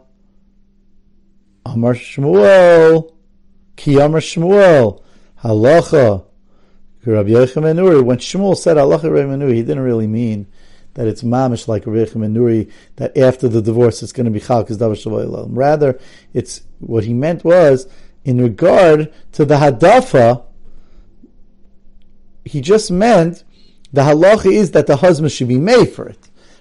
Amar 1.66 1.94
Shmuel, 1.94 3.12
Ki 3.76 3.98
Amar 4.00 4.20
Shmuel, 4.20 5.02
Halacha, 5.42 6.24
Rabbi 7.04 7.30
Yochanan 7.30 7.76
Nuri. 7.76 8.02
When 8.02 8.18
Shmuel 8.18 8.56
said 8.56 8.76
Halacha 8.76 9.04
Rabbi 9.04 9.34
Nuri, 9.34 9.54
he 9.54 9.62
didn't 9.62 9.82
really 9.82 10.06
mean 10.06 10.46
that 10.94 11.06
it's 11.06 11.22
mamish 11.22 11.68
like 11.68 11.86
Rabbi 11.86 12.10
Yochanan 12.10 12.36
Nuri, 12.36 12.70
that 12.96 13.16
after 13.16 13.48
the 13.48 13.62
divorce 13.62 14.02
it's 14.02 14.12
going 14.12 14.24
to 14.24 14.30
be 14.30 14.40
Chal 14.40 14.64
Davar 14.64 15.46
Rather, 15.50 15.98
it's 16.34 16.62
what 16.80 17.04
he 17.04 17.14
meant 17.14 17.44
was 17.44 17.86
in 18.24 18.40
regard 18.40 19.12
to 19.32 19.44
the 19.44 19.56
Hadafa. 19.56 20.44
He 22.44 22.60
just 22.60 22.90
meant 22.90 23.44
the 23.92 24.02
halacha 24.02 24.52
is 24.52 24.70
that 24.72 24.86
the 24.86 24.96
husband 24.96 25.32
should 25.32 25.48
be 25.48 25.58
made 25.58 25.86
for 25.86 26.08
it. 26.08 26.18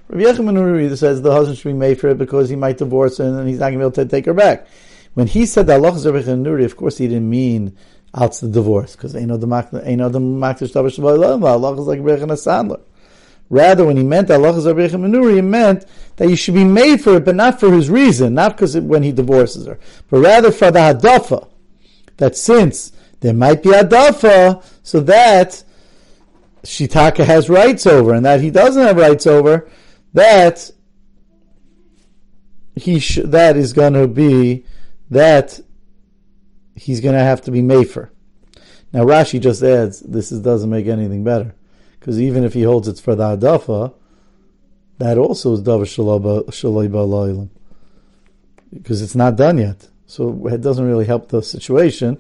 Rabbi 0.09 0.24
Yochanan 0.24 0.55
Nuri 0.55 0.98
says 0.98 1.21
the 1.21 1.31
husband 1.31 1.57
should 1.59 1.69
be 1.69 1.74
made 1.74 2.00
for 2.00 2.09
it 2.09 2.17
because 2.17 2.50
he 2.50 2.55
might 2.55 2.79
divorce 2.79 3.19
her 3.19 3.25
and 3.25 3.48
he's 3.48 3.59
not 3.59 3.69
going 3.69 3.74
to 3.74 3.79
be 3.79 3.83
able 3.83 3.91
to 3.91 4.05
take 4.05 4.25
her 4.25 4.33
back. 4.33 4.67
When 5.13 5.27
he 5.27 5.45
said 5.45 5.67
that 5.67 5.83
Allah 5.83 5.91
Nuri, 5.91 6.65
of 6.65 6.75
course 6.75 6.98
he 6.98 7.07
didn't 7.07 7.29
mean 7.29 7.77
out 8.15 8.33
the 8.36 8.48
divorce, 8.48 8.95
because 8.95 9.15
ain't 9.15 9.27
no 9.27 9.38
the 9.38 9.45
makdish 9.45 10.75
Allah 10.75 11.74
is 11.74 11.88
like 11.88 12.00
Rebecca 12.00 12.25
Sandler. 12.33 12.81
Rather, 13.51 13.86
when 13.86 13.98
he 13.98 14.03
meant 14.03 14.31
Allah 14.31 14.53
Nuri, 14.53 15.36
he 15.36 15.41
meant 15.41 15.86
that 16.17 16.29
you 16.29 16.36
should 16.36 16.55
be 16.55 16.63
made 16.63 17.01
for 17.01 17.17
it, 17.17 17.25
but 17.25 17.36
not 17.36 17.59
for 17.59 17.71
his 17.71 17.89
reason, 17.89 18.33
not 18.33 18.55
because 18.55 18.77
when 18.77 19.03
he 19.03 19.12
divorces 19.12 19.67
her, 19.67 19.79
but 20.09 20.19
rather 20.19 20.51
for 20.51 20.71
the 20.71 20.79
hadafa. 20.79 21.48
That 22.17 22.36
since 22.36 22.91
there 23.19 23.33
might 23.33 23.62
be 23.62 23.69
hadafa, 23.69 24.63
so 24.83 25.00
that 25.01 25.63
Shitaka 26.63 27.25
has 27.25 27.49
rights 27.49 27.87
over, 27.87 28.13
and 28.13 28.25
that 28.25 28.41
he 28.41 28.51
doesn't 28.51 28.81
have 28.81 28.97
rights 28.97 29.25
over, 29.25 29.69
that 30.13 30.71
he 32.75 32.99
sh- 32.99 33.19
that 33.23 33.57
is 33.57 33.73
going 33.73 33.93
to 33.93 34.07
be 34.07 34.65
that 35.09 35.59
he's 36.75 37.01
going 37.01 37.15
to 37.15 37.23
have 37.23 37.41
to 37.41 37.51
be 37.51 37.61
mefer. 37.61 38.09
Now 38.93 39.03
Rashi 39.03 39.39
just 39.39 39.61
adds 39.61 39.99
this 40.01 40.31
is, 40.31 40.39
doesn't 40.39 40.69
make 40.69 40.87
anything 40.87 41.23
better 41.23 41.55
because 41.99 42.19
even 42.19 42.43
if 42.43 42.53
he 42.53 42.63
holds 42.63 42.87
it's 42.87 42.99
for 42.99 43.15
the 43.15 43.37
adafa, 43.37 43.93
that 44.97 45.17
also 45.17 45.53
is 45.53 45.61
davar 45.61 45.85
shaloi 45.85 46.89
ba'loilim 46.89 47.49
because 48.73 49.01
it's 49.01 49.15
not 49.15 49.35
done 49.35 49.57
yet. 49.57 49.87
So 50.05 50.47
it 50.47 50.61
doesn't 50.61 50.85
really 50.85 51.05
help 51.05 51.29
the 51.29 51.41
situation. 51.41 52.17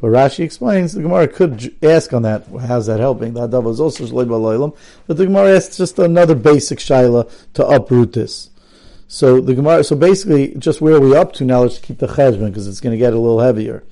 But 0.00 0.08
Rashi 0.08 0.44
explains 0.44 0.94
the 0.94 1.02
Gemara 1.02 1.28
could 1.28 1.76
ask 1.82 2.12
on 2.14 2.22
that. 2.22 2.46
How's 2.66 2.86
that 2.86 3.00
helping? 3.00 3.34
The 3.34 3.48
adafa 3.48 3.70
is 3.70 3.80
also 3.80 4.04
ba'loilim, 4.04 4.74
but 5.06 5.18
the 5.18 5.26
Gemara 5.26 5.56
asks 5.56 5.76
just 5.76 5.98
another 5.98 6.34
basic 6.34 6.78
shaila 6.78 7.30
to 7.54 7.66
uproot 7.66 8.14
this. 8.14 8.50
So 9.08 9.40
the 9.40 9.54
Gemara, 9.54 9.84
so 9.84 9.96
basically, 9.96 10.54
just 10.54 10.80
where 10.80 10.94
are 10.94 11.00
we 11.00 11.14
up 11.14 11.32
to 11.34 11.44
now? 11.44 11.62
Let's 11.62 11.78
keep 11.78 11.98
the 11.98 12.06
cheshbon 12.06 12.46
because 12.46 12.66
it's 12.66 12.80
going 12.80 12.92
to 12.92 12.98
get 12.98 13.12
a 13.12 13.18
little 13.18 13.40
heavier. 13.40 13.82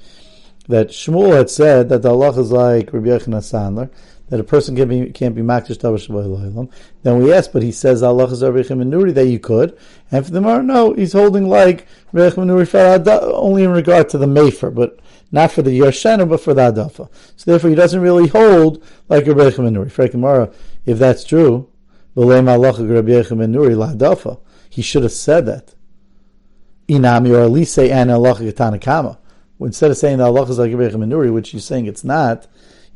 That 0.68 0.88
Shmuel 0.88 1.36
had 1.36 1.50
said 1.50 1.88
that 1.88 2.02
the 2.02 2.10
Allah 2.10 2.38
is 2.38 2.52
like 2.52 2.92
Rabbi 2.92 3.08
Yechon 3.08 3.34
Sandler, 3.34 3.90
that 4.28 4.40
a 4.40 4.44
person 4.44 4.76
can 4.76 4.88
be 4.88 5.10
can't 5.10 5.34
be 5.34 5.42
makdish 5.42 6.70
Then 7.02 7.18
we 7.22 7.32
ask, 7.32 7.52
but 7.52 7.62
he 7.62 7.72
says 7.72 8.02
Allah 8.02 8.26
is 8.26 8.42
Rabbi 8.42 8.60
Nuri 8.60 9.12
that 9.14 9.26
you 9.26 9.38
could, 9.38 9.76
and 10.10 10.24
for 10.24 10.30
the 10.30 10.40
Gemara, 10.40 10.62
no, 10.62 10.92
he's 10.92 11.12
holding 11.12 11.48
like 11.48 11.86
Rabbi 12.12 12.36
Nuri 12.36 13.06
only 13.32 13.64
in 13.64 13.70
regard 13.70 14.08
to 14.10 14.18
the 14.18 14.26
mefer, 14.26 14.74
but 14.74 15.00
not 15.30 15.52
for 15.52 15.62
the 15.62 15.78
Yershenu, 15.78 16.28
but 16.28 16.40
for 16.40 16.54
the 16.54 16.72
Adafa. 16.72 17.08
So 17.36 17.50
therefore, 17.50 17.70
he 17.70 17.76
doesn't 17.76 18.00
really 18.00 18.28
hold 18.28 18.82
like 19.08 19.26
Rabbi 19.26 19.50
Nuri. 19.50 19.90
For 19.90 20.08
Gemara, 20.08 20.50
if 20.86 20.98
that's 20.98 21.24
true, 21.24 21.70
Nuri 22.16 23.74
he 24.70 24.82
should 24.82 25.02
have 25.02 25.12
said 25.12 25.46
that. 25.46 25.74
Inami, 26.88 27.34
or 27.34 27.42
at 27.42 27.50
least 27.50 27.74
say 27.74 27.90
an 27.90 28.10
Allah 28.10 28.34
Tanakama. 28.34 29.18
Instead 29.60 29.90
of 29.90 29.96
saying 29.96 30.18
that 30.18 30.24
Allah 30.24 30.42
is 30.42 30.58
like 30.58 30.70
Rabbi 30.70 30.84
Rebbe 30.84 30.96
Manuri, 30.96 31.32
which 31.32 31.52
you're 31.52 31.60
saying 31.60 31.86
it's 31.86 32.04
not, 32.04 32.46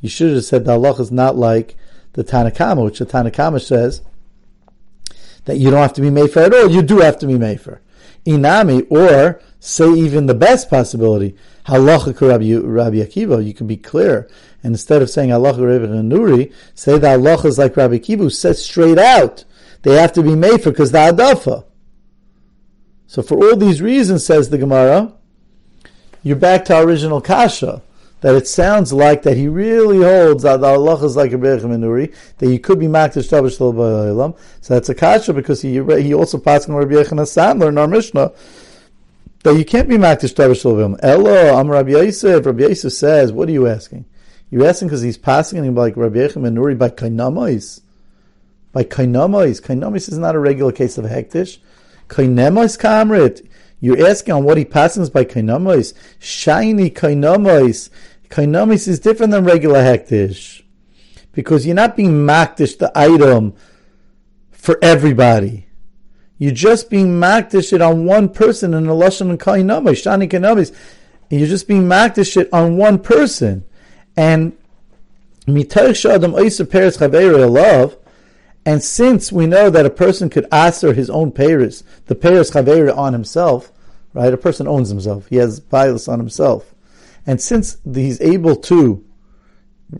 you 0.00 0.08
should 0.08 0.34
have 0.34 0.44
said 0.44 0.64
that 0.64 0.72
Allah 0.72 0.94
is 1.00 1.10
not 1.12 1.36
like 1.36 1.76
the 2.14 2.24
Tanakama, 2.24 2.84
which 2.84 2.98
the 2.98 3.06
Tanakama 3.06 3.60
says 3.60 4.02
that 5.44 5.58
you 5.58 5.70
don't 5.70 5.82
have 5.82 5.92
to 5.94 6.00
be 6.00 6.10
made 6.10 6.36
at 6.36 6.54
all. 6.54 6.70
You 6.70 6.82
do 6.82 6.98
have 7.00 7.18
to 7.18 7.26
be 7.26 7.36
made. 7.36 7.60
Inami, 8.24 8.86
or 8.90 9.40
say 9.58 9.90
even 9.90 10.26
the 10.26 10.34
best 10.34 10.70
possibility, 10.70 11.36
halacha 11.66 12.20
Rabbi, 12.20 12.54
Rabbi 12.56 12.96
Akiva, 12.96 13.44
you 13.44 13.54
can 13.54 13.66
be 13.66 13.76
clear. 13.76 14.28
And 14.62 14.74
instead 14.74 15.02
of 15.02 15.10
saying 15.10 15.30
halacha 15.30 15.58
Rabbi 15.58 15.92
Nuri, 15.92 16.52
say 16.74 16.98
that 16.98 17.20
halacha 17.20 17.46
is 17.46 17.58
like 17.58 17.76
Rabbi 17.76 17.98
Akiva, 17.98 18.18
who 18.18 18.30
says 18.30 18.64
straight 18.64 18.98
out 18.98 19.44
they 19.82 19.96
have 19.96 20.12
to 20.12 20.22
be 20.22 20.34
made 20.34 20.62
for 20.62 20.70
because 20.70 20.92
the 20.92 20.98
adafa. 20.98 21.64
So 23.06 23.22
for 23.22 23.36
all 23.36 23.56
these 23.56 23.82
reasons, 23.82 24.24
says 24.24 24.48
the 24.48 24.58
Gemara, 24.58 25.12
you're 26.22 26.36
back 26.36 26.64
to 26.66 26.76
our 26.76 26.84
original 26.84 27.20
kasha. 27.20 27.82
That 28.20 28.36
it 28.36 28.46
sounds 28.46 28.92
like 28.92 29.24
that 29.24 29.36
he 29.36 29.48
really 29.48 29.98
holds 29.98 30.44
that 30.44 30.60
the 30.60 30.68
Allah 30.68 31.04
is 31.04 31.16
like 31.16 31.32
Berech 31.32 31.62
Menuri, 31.62 32.14
that 32.38 32.48
you 32.48 32.60
could 32.60 32.78
be 32.78 32.86
makdish 32.86 33.28
tabish 33.28 33.56
So 34.60 34.74
that's 34.74 34.88
a 34.88 34.94
kasha 34.94 35.32
because 35.32 35.60
he 35.60 35.82
he 36.00 36.14
also 36.14 36.38
passed 36.38 36.68
on 36.68 36.76
Rabbi 36.76 36.94
Yechon 36.94 37.18
Sandler 37.22 37.68
in 37.68 37.78
our 37.78 37.88
Mishnah 37.88 38.30
that 39.42 39.56
you 39.56 39.64
can't 39.64 39.88
be 39.88 39.96
makdish 39.96 40.34
tabish 40.34 40.64
Elo, 41.02 41.54
I'm 41.56 41.70
Rabbi 41.70 41.90
Yosef. 41.90 42.46
Rabbi 42.46 42.62
Yosef 42.62 42.92
says, 42.92 43.32
what 43.32 43.48
are 43.48 43.52
you 43.52 43.66
asking? 43.66 44.04
You're 44.50 44.66
asking 44.66 44.88
because 44.88 45.02
he's 45.02 45.18
passing 45.18 45.64
him 45.64 45.74
like 45.74 45.96
Rabbi 45.96 46.18
Yechon 46.18 46.42
Menuri 46.42 46.76
by 46.76 46.90
kainamais 46.90 47.80
by 48.72 48.84
kainamos. 48.84 49.60
Kainamos 49.60 50.08
is 50.08 50.18
not 50.18 50.34
a 50.34 50.38
regular 50.38 50.72
case 50.72 50.98
of 50.98 51.04
hektish. 51.04 51.58
Kainamos 52.08 52.78
kamrit. 52.78 53.46
You're 53.80 54.06
asking 54.06 54.34
on 54.34 54.44
what 54.44 54.58
he 54.58 54.64
passes 54.64 55.10
by 55.10 55.24
kainamos. 55.24 55.94
Shiny 56.18 56.90
kainamos. 56.90 57.90
Kainamos 58.30 58.88
is 58.88 58.98
different 58.98 59.32
than 59.32 59.44
regular 59.44 59.82
hektish. 59.82 60.62
Because 61.32 61.66
you're 61.66 61.76
not 61.76 61.96
being 61.96 62.26
makdish 62.26 62.78
the 62.78 62.90
item 62.94 63.54
for 64.50 64.78
everybody. 64.82 65.66
You're 66.38 66.52
just 66.52 66.90
being 66.90 67.20
makdish 67.20 67.72
it 67.72 67.80
on 67.80 68.04
one 68.04 68.28
person 68.28 68.74
in 68.74 68.86
the 68.86 68.92
lashon 68.92 69.30
and 69.30 69.38
kainamos. 69.38 70.02
Shani 70.02 70.28
kainamos. 70.28 70.74
You're 71.30 71.48
just 71.48 71.68
being 71.68 71.84
makdish 71.84 72.36
it 72.36 72.48
on 72.52 72.76
one 72.76 72.98
person. 72.98 73.64
And 74.16 74.56
mitach 75.46 75.94
shadam 75.94 76.70
peres 76.70 77.00
love 77.50 77.96
and 78.64 78.82
since 78.82 79.32
we 79.32 79.46
know 79.46 79.70
that 79.70 79.86
a 79.86 79.90
person 79.90 80.30
could 80.30 80.46
answer 80.52 80.92
his 80.92 81.10
own 81.10 81.32
payers, 81.32 81.82
the 82.06 82.14
payers 82.14 82.52
chavera 82.52 82.96
on 82.96 83.12
himself, 83.12 83.72
right? 84.14 84.32
A 84.32 84.36
person 84.36 84.68
owns 84.68 84.88
himself. 84.88 85.26
He 85.28 85.36
has 85.36 85.58
bias 85.58 86.06
on 86.06 86.20
himself. 86.20 86.74
And 87.26 87.40
since 87.40 87.78
he's 87.92 88.20
able 88.20 88.56
to 88.56 89.04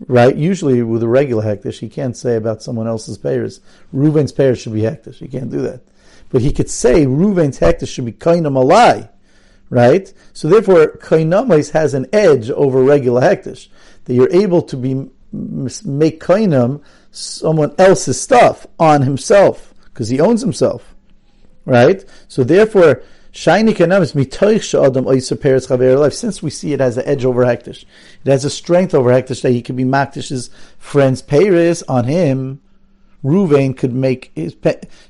right? 0.06 0.34
Usually 0.34 0.82
with 0.82 1.02
a 1.02 1.08
regular 1.08 1.42
hektish, 1.44 1.80
he 1.80 1.88
can't 1.88 2.16
say 2.16 2.36
about 2.36 2.62
someone 2.62 2.86
else's 2.86 3.18
payers. 3.18 3.60
Reuven's 3.92 4.32
payers 4.32 4.58
should 4.58 4.72
be 4.72 4.80
hektish. 4.80 5.16
He 5.16 5.28
can't 5.28 5.50
do 5.50 5.60
that. 5.60 5.82
But 6.30 6.42
he 6.42 6.52
could 6.52 6.70
say 6.70 7.06
Reuven's 7.06 7.60
hektish 7.60 7.88
should 7.88 8.06
be 8.06 8.12
kainam 8.12 8.54
alai, 8.54 9.10
right? 9.70 10.12
So 10.32 10.48
therefore, 10.48 10.98
kainamais 10.98 11.72
has 11.72 11.94
an 11.94 12.06
edge 12.12 12.50
over 12.50 12.82
regular 12.82 13.20
hektish. 13.20 13.68
That 14.04 14.14
you're 14.14 14.32
able 14.32 14.62
to 14.62 14.76
be 14.76 15.10
make 15.32 16.20
kainam 16.20 16.82
someone 17.10 17.74
else's 17.78 18.20
stuff 18.20 18.66
on 18.78 19.02
himself 19.02 19.74
because 19.86 20.08
he 20.08 20.20
owns 20.20 20.40
himself, 20.40 20.94
right? 21.64 22.04
So 22.28 22.44
therefore, 22.44 23.02
Shiny 23.34 23.72
kanamis 23.72 24.12
mitoich 24.14 24.74
adam 24.74 25.06
oisa 25.06 25.38
peretz 25.38 25.66
chaver 25.66 25.98
life. 25.98 26.12
Since 26.12 26.42
we 26.42 26.50
see 26.50 26.74
it 26.74 26.80
has 26.80 26.98
an 26.98 27.06
edge 27.06 27.24
over 27.24 27.44
hektish, 27.44 27.86
it 28.24 28.30
has 28.30 28.44
a 28.44 28.50
strength 28.50 28.94
over 28.94 29.08
hektish 29.08 29.40
that 29.40 29.52
he 29.52 29.62
can 29.62 29.74
be 29.74 29.84
maktish's 29.84 30.50
friend's 30.78 31.22
peres 31.22 31.82
on 31.84 32.04
him. 32.04 32.60
Ruvain 33.24 33.76
could 33.76 33.92
make 33.92 34.32
his 34.34 34.56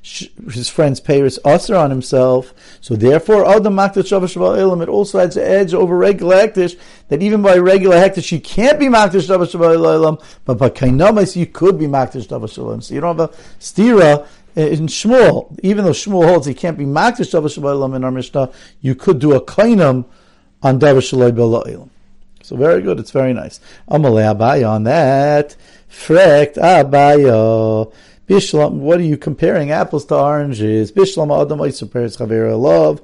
his 0.01 0.69
friend's 0.69 0.99
peres 0.99 1.39
usher 1.43 1.75
on 1.75 1.89
himself. 1.89 2.53
So 2.79 2.95
therefore, 2.95 3.45
adam 3.49 3.75
maktish 3.75 4.09
shavash 4.11 4.35
elam. 4.35 4.81
It 4.81 4.89
also 4.89 5.19
has 5.19 5.35
an 5.35 5.43
edge 5.43 5.73
over 5.73 5.97
regular 5.97 6.35
hektish 6.35 6.77
that 7.07 7.23
even 7.23 7.41
by 7.41 7.57
regular 7.57 7.97
hektish 7.97 8.31
you 8.31 8.39
can't 8.39 8.79
be 8.79 8.85
maktish 8.85 9.27
shavash 9.27 9.55
elam, 9.55 10.19
but 10.45 10.57
by 10.57 10.69
kainamis 10.69 11.35
you 11.35 11.47
could 11.47 11.79
be 11.79 11.87
maktish 11.87 12.27
shavash 12.27 12.57
elam. 12.57 12.81
So 12.81 12.93
you 12.93 13.01
don't 13.01 13.17
have 13.17 13.29
a 13.31 13.33
stira 13.59 14.27
in 14.55 14.87
Shmuel, 14.87 15.57
even 15.63 15.85
though 15.85 15.91
Shmuel 15.91 16.25
holds 16.27 16.45
he 16.45 16.53
can't 16.53 16.77
be 16.77 16.85
makdish 16.85 17.31
Davar 17.31 17.51
Shalom 17.53 17.95
in 17.95 18.03
our 18.03 18.11
Mishnah, 18.11 18.51
you 18.81 18.95
could 18.95 19.19
do 19.19 19.33
a 19.33 19.41
kainam 19.41 20.05
on 20.61 20.79
Davar 20.79 21.01
Shalom 21.01 21.89
So 22.43 22.55
very 22.55 22.81
good, 22.81 22.99
it's 22.99 23.11
very 23.11 23.33
nice. 23.33 23.59
Amalei 23.89 24.35
Abaya 24.35 24.69
on 24.69 24.83
that. 24.83 25.55
Frekt 25.89 26.55
Abaya. 26.55 27.91
Bishlam, 28.27 28.73
what 28.73 28.99
are 28.99 29.03
you 29.03 29.17
comparing 29.17 29.71
apples 29.71 30.05
to 30.05 30.15
oranges? 30.15 30.91
Bishlam 30.91 31.41
Adam 31.41 31.59
Oyser 31.59 31.89
Peres 31.89 32.17
Chavera 32.17 32.59
Love. 32.59 33.01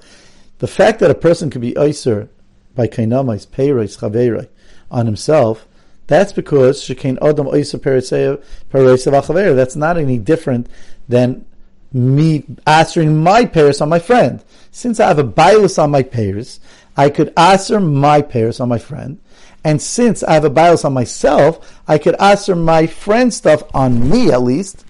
The 0.60 0.67
fact 0.67 1.00
that 1.00 1.10
a 1.10 1.15
person 1.15 1.50
could 1.50 1.62
be 1.62 1.74
Oyser 1.74 2.29
by 2.75 2.88
Kainamais 2.88 3.50
Peres 3.50 3.98
Chavera 3.98 4.48
on 4.91 5.05
himself, 5.05 5.67
that's 6.08 6.34
because 6.34 6.81
Shekain 6.81 7.17
Adam 7.22 7.48
Oyser 7.48 7.81
Peres 7.81 8.12
Chavera. 8.12 9.55
That's 9.55 9.75
not 9.75 9.98
any 9.98 10.17
different 10.17 10.67
than 11.08 11.46
me 11.91 12.43
answering 12.67 13.22
my 13.22 13.46
pairs 13.46 13.81
on 13.81 13.89
my 13.89 14.00
friend. 14.00 14.43
Since 14.72 15.00
I 15.00 15.08
have 15.08 15.19
a 15.19 15.24
bias 15.24 15.79
on 15.79 15.91
my 15.91 16.03
pairs, 16.03 16.60
I 17.00 17.10
could 17.10 17.32
answer 17.38 17.79
my 17.79 18.22
pairs 18.22 18.60
on 18.60 18.68
my 18.68 18.77
friend. 18.77 19.22
And 19.63 19.82
since 19.82 20.22
I 20.22 20.34
have 20.34 20.44
a 20.44 20.50
bias 20.50 20.84
on 20.84 20.91
myself, 20.91 21.82
I 21.88 21.98
could 21.98 22.15
answer 22.20 22.58
my 22.58 22.88
friend 22.88 23.34
stuff 23.34 23.63
on 23.74 24.10
me 24.10 24.34
at 24.34 24.41
least. 24.44 24.84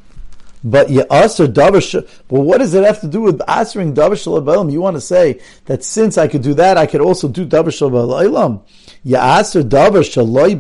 But 0.64 0.90
you 0.90 1.04
answer 1.12 1.46
davar. 1.48 2.08
But 2.28 2.40
what 2.40 2.58
does 2.58 2.74
it 2.74 2.84
have 2.84 3.00
to 3.02 3.08
do 3.08 3.22
with 3.22 3.48
answering 3.48 3.94
davar? 3.94 4.72
You 4.72 4.82
want 4.82 4.98
to 4.98 5.02
say 5.02 5.40
that 5.66 5.84
since 5.84 6.18
I 6.18 6.28
could 6.28 6.42
do 6.42 6.56
that, 6.56 6.78
I 6.78 6.88
could 6.88 7.02
also 7.02 7.28
do 7.28 7.46
davar 7.46 7.72
shalom. 7.72 8.64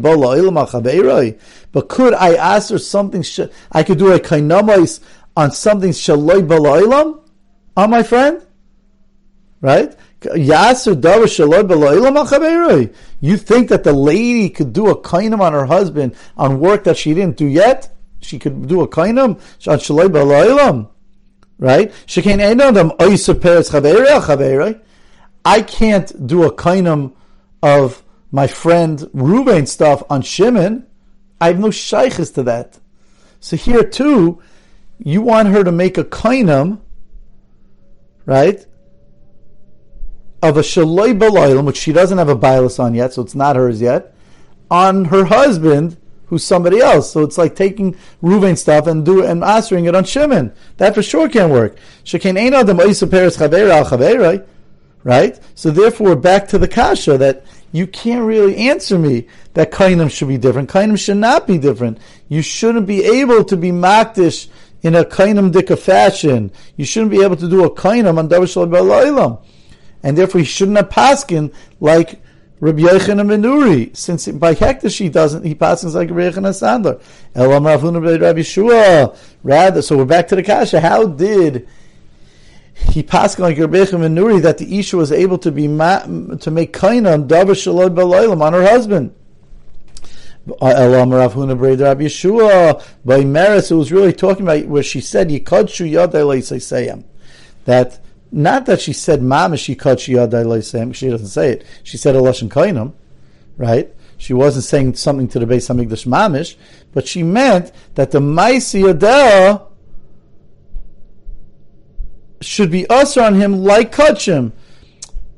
Bala 0.02 1.34
But 1.72 1.90
could 1.90 2.14
I 2.14 2.56
answer 2.56 2.78
something? 2.78 3.26
I 3.72 3.82
could 3.82 3.98
do 3.98 4.14
a 4.14 4.20
kainamais 4.20 5.00
on 5.36 5.52
something 5.52 5.94
shaloi 5.94 6.48
b'lo'ilam, 6.48 7.22
on 7.76 7.90
my 7.90 8.04
friend, 8.04 8.46
right? 9.62 9.96
You 10.22 10.38
think 13.38 13.70
that 13.70 13.84
the 13.84 13.94
lady 13.94 14.50
could 14.50 14.74
do 14.74 14.88
a 14.90 15.02
kainam 15.02 15.40
on 15.40 15.54
her 15.54 15.66
husband 15.66 16.16
on 16.38 16.60
work 16.60 16.84
that 16.84 16.98
she 16.98 17.14
didn't 17.14 17.38
do 17.38 17.46
yet? 17.46 17.96
She 18.20 18.38
could 18.38 18.68
do 18.68 18.82
a 18.82 18.88
kainam 18.88 19.40
on 19.68 19.78
shaloi 19.80 20.90
right? 21.58 21.94
She 22.06 22.22
can't 22.22 22.42
do 22.42 22.72
them 22.72 22.92
I 25.46 25.62
can't 25.62 26.28
do 26.28 26.44
a 26.44 26.54
kainam 26.54 27.14
of 27.64 28.04
my 28.32 28.48
friend 28.48 29.00
Ruvain 29.14 29.68
stuff 29.68 30.04
on 30.10 30.22
Shimon. 30.22 30.86
I 31.42 31.48
have 31.48 31.60
no 31.60 31.70
shaykhs 31.70 32.32
to 32.32 32.44
that. 32.44 32.80
So 33.40 33.56
here 33.56 33.84
too, 33.84 34.42
you 34.98 35.22
want 35.22 35.48
her 35.50 35.64
to 35.64 35.72
make 35.72 35.98
a 35.98 36.04
kainam, 36.04 36.82
right? 38.26 38.66
Of 40.42 40.58
a 40.58 40.62
shaloi 40.62 41.18
baloilim, 41.18 41.66
which 41.66 41.78
she 41.78 41.92
doesn't 41.92 42.18
have 42.18 42.30
a 42.30 42.36
bias 42.36 42.80
on 42.80 42.94
yet, 42.94 43.14
so 43.14 43.22
it's 43.22 43.36
not 43.36 43.56
hers 43.56 43.82
yet, 43.82 44.14
on 44.72 45.06
her 45.06 45.26
husband, 45.26 45.98
who's 46.30 46.44
somebody 46.44 46.80
else. 46.80 47.12
So 47.12 47.24
it's 47.24 47.38
like 47.38 47.56
taking 47.56 47.96
Ruvain 48.24 48.58
stuff 48.58 48.88
and 48.88 49.04
do 49.06 49.26
and 49.26 49.44
answering 49.44 49.86
it 49.86 49.96
on 49.96 50.04
Shimon. 50.04 50.54
That 50.78 50.96
for 50.96 51.04
sure 51.04 51.28
can't 51.28 51.52
work. 51.52 51.78
Right? 55.04 55.40
So 55.56 55.72
therefore, 55.72 56.16
back 56.16 56.48
to 56.50 56.58
the 56.58 56.68
kasha 56.68 57.18
that 57.18 57.44
you 57.72 57.88
can't 57.88 58.26
really 58.26 58.58
answer 58.58 58.98
me 58.98 59.28
that 59.54 59.72
kainim 59.72 60.12
should 60.12 60.28
be 60.28 60.38
different. 60.38 60.70
Kainim 60.70 60.98
should 60.98 61.18
not 61.18 61.48
be 61.48 61.58
different. 61.58 61.98
You 62.28 62.42
shouldn't 62.42 62.88
be 62.88 63.04
able 63.04 63.44
to 63.46 63.58
be 63.58 63.72
makdish 63.72 64.50
in 64.82 64.96
a 64.96 65.04
kainam 65.04 65.52
dika 65.52 65.78
fashion. 65.78 66.52
You 66.78 66.86
shouldn't 66.86 67.12
be 67.12 67.24
able 67.24 67.36
to 67.38 67.50
do 67.50 67.64
a 67.66 67.72
kainam 67.72 68.18
on 68.18 68.30
davar 68.30 69.42
and 70.04 70.18
therefore 70.18 70.40
he 70.40 70.46
shouldn't 70.46 70.78
have 70.78 70.90
paskin 70.90 71.54
like 71.80 72.22
Rabbi 72.62 72.82
Yechon 72.82 73.22
and 73.22 73.30
Menuri, 73.30 73.96
since 73.96 74.28
by 74.28 74.54
Hektish 74.54 74.98
he 74.98 75.08
doesn't, 75.08 75.46
he 75.46 75.56
passes 75.56 75.96
like 75.96 76.10
Rabbi 76.10 76.36
Yechon 76.36 76.38
and 76.38 76.48
Sandler. 76.48 77.02
Elam 77.34 77.64
Ravuna 77.64 78.22
Rabbi 78.22 78.42
Shua. 78.42 79.16
Rather, 79.44 79.82
so 79.82 79.98
we're 79.98 80.06
back 80.06 80.28
to 80.28 80.36
the 80.36 80.44
kasha. 80.44 80.82
How 80.82 81.06
did 81.06 81.68
he 82.74 83.02
passed 83.02 83.40
like 83.40 83.58
Rabbi 83.58 83.78
Yechon 83.78 84.04
and 84.04 84.18
Menuri 84.18 84.42
that 84.42 84.58
the 84.58 84.78
Isha 84.78 84.98
was 84.98 85.12
able 85.14 85.38
to 85.38 85.52
be 85.54 85.70
ma, 85.70 86.00
to 86.00 86.52
make 86.52 86.74
kainam 86.74 87.28
davar 87.28 87.62
shalom 87.62 88.42
on 88.42 88.54
her 88.54 88.64
husband? 88.64 89.16
Elam 90.62 91.14
Rav 91.14 91.34
Huna 91.36 91.58
Breda 91.58 91.86
Rabbi 91.86 92.04
Yeshua 92.04 92.84
by 93.06 93.22
Meris, 93.22 93.72
it 93.72 93.76
was 93.76 93.92
really 93.92 94.14
talking 94.14 94.44
about 94.44 94.66
where 94.66 94.84
she 94.84 95.00
said 95.00 95.30
Yikadshu 95.30 95.90
Yadai 95.90 96.12
Leisayim. 96.12 97.06
That 97.64 98.00
not 98.32 98.66
that 98.68 98.82
she 98.82 98.94
said 98.94 99.22
Mamish 99.22 99.74
Yikadshu 99.74 100.16
Yadai 100.16 100.96
she 100.96 101.10
doesn't 101.10 101.28
say 101.28 101.54
it. 101.54 101.66
She 101.84 101.98
said 101.98 102.16
a 102.16 102.20
Lashon 102.20 102.94
right? 103.58 103.94
She 104.18 104.34
wasn't 104.34 104.66
saying 104.66 104.96
something 104.96 105.28
to 105.30 105.40
the 105.40 105.46
Beis 105.46 105.70
Hamikdash 105.74 106.06
Mamish, 106.06 106.56
but 106.94 107.08
she 107.08 107.24
meant 107.24 107.72
that 107.96 108.12
the 108.12 108.20
Maisi 108.20 108.84
Yadeh 108.84 109.66
should 112.42 112.72
be 112.72 112.88
usher 112.90 113.22
on 113.22 113.36
him 113.36 113.64
like 113.64 113.94
Kachim. 113.94 114.52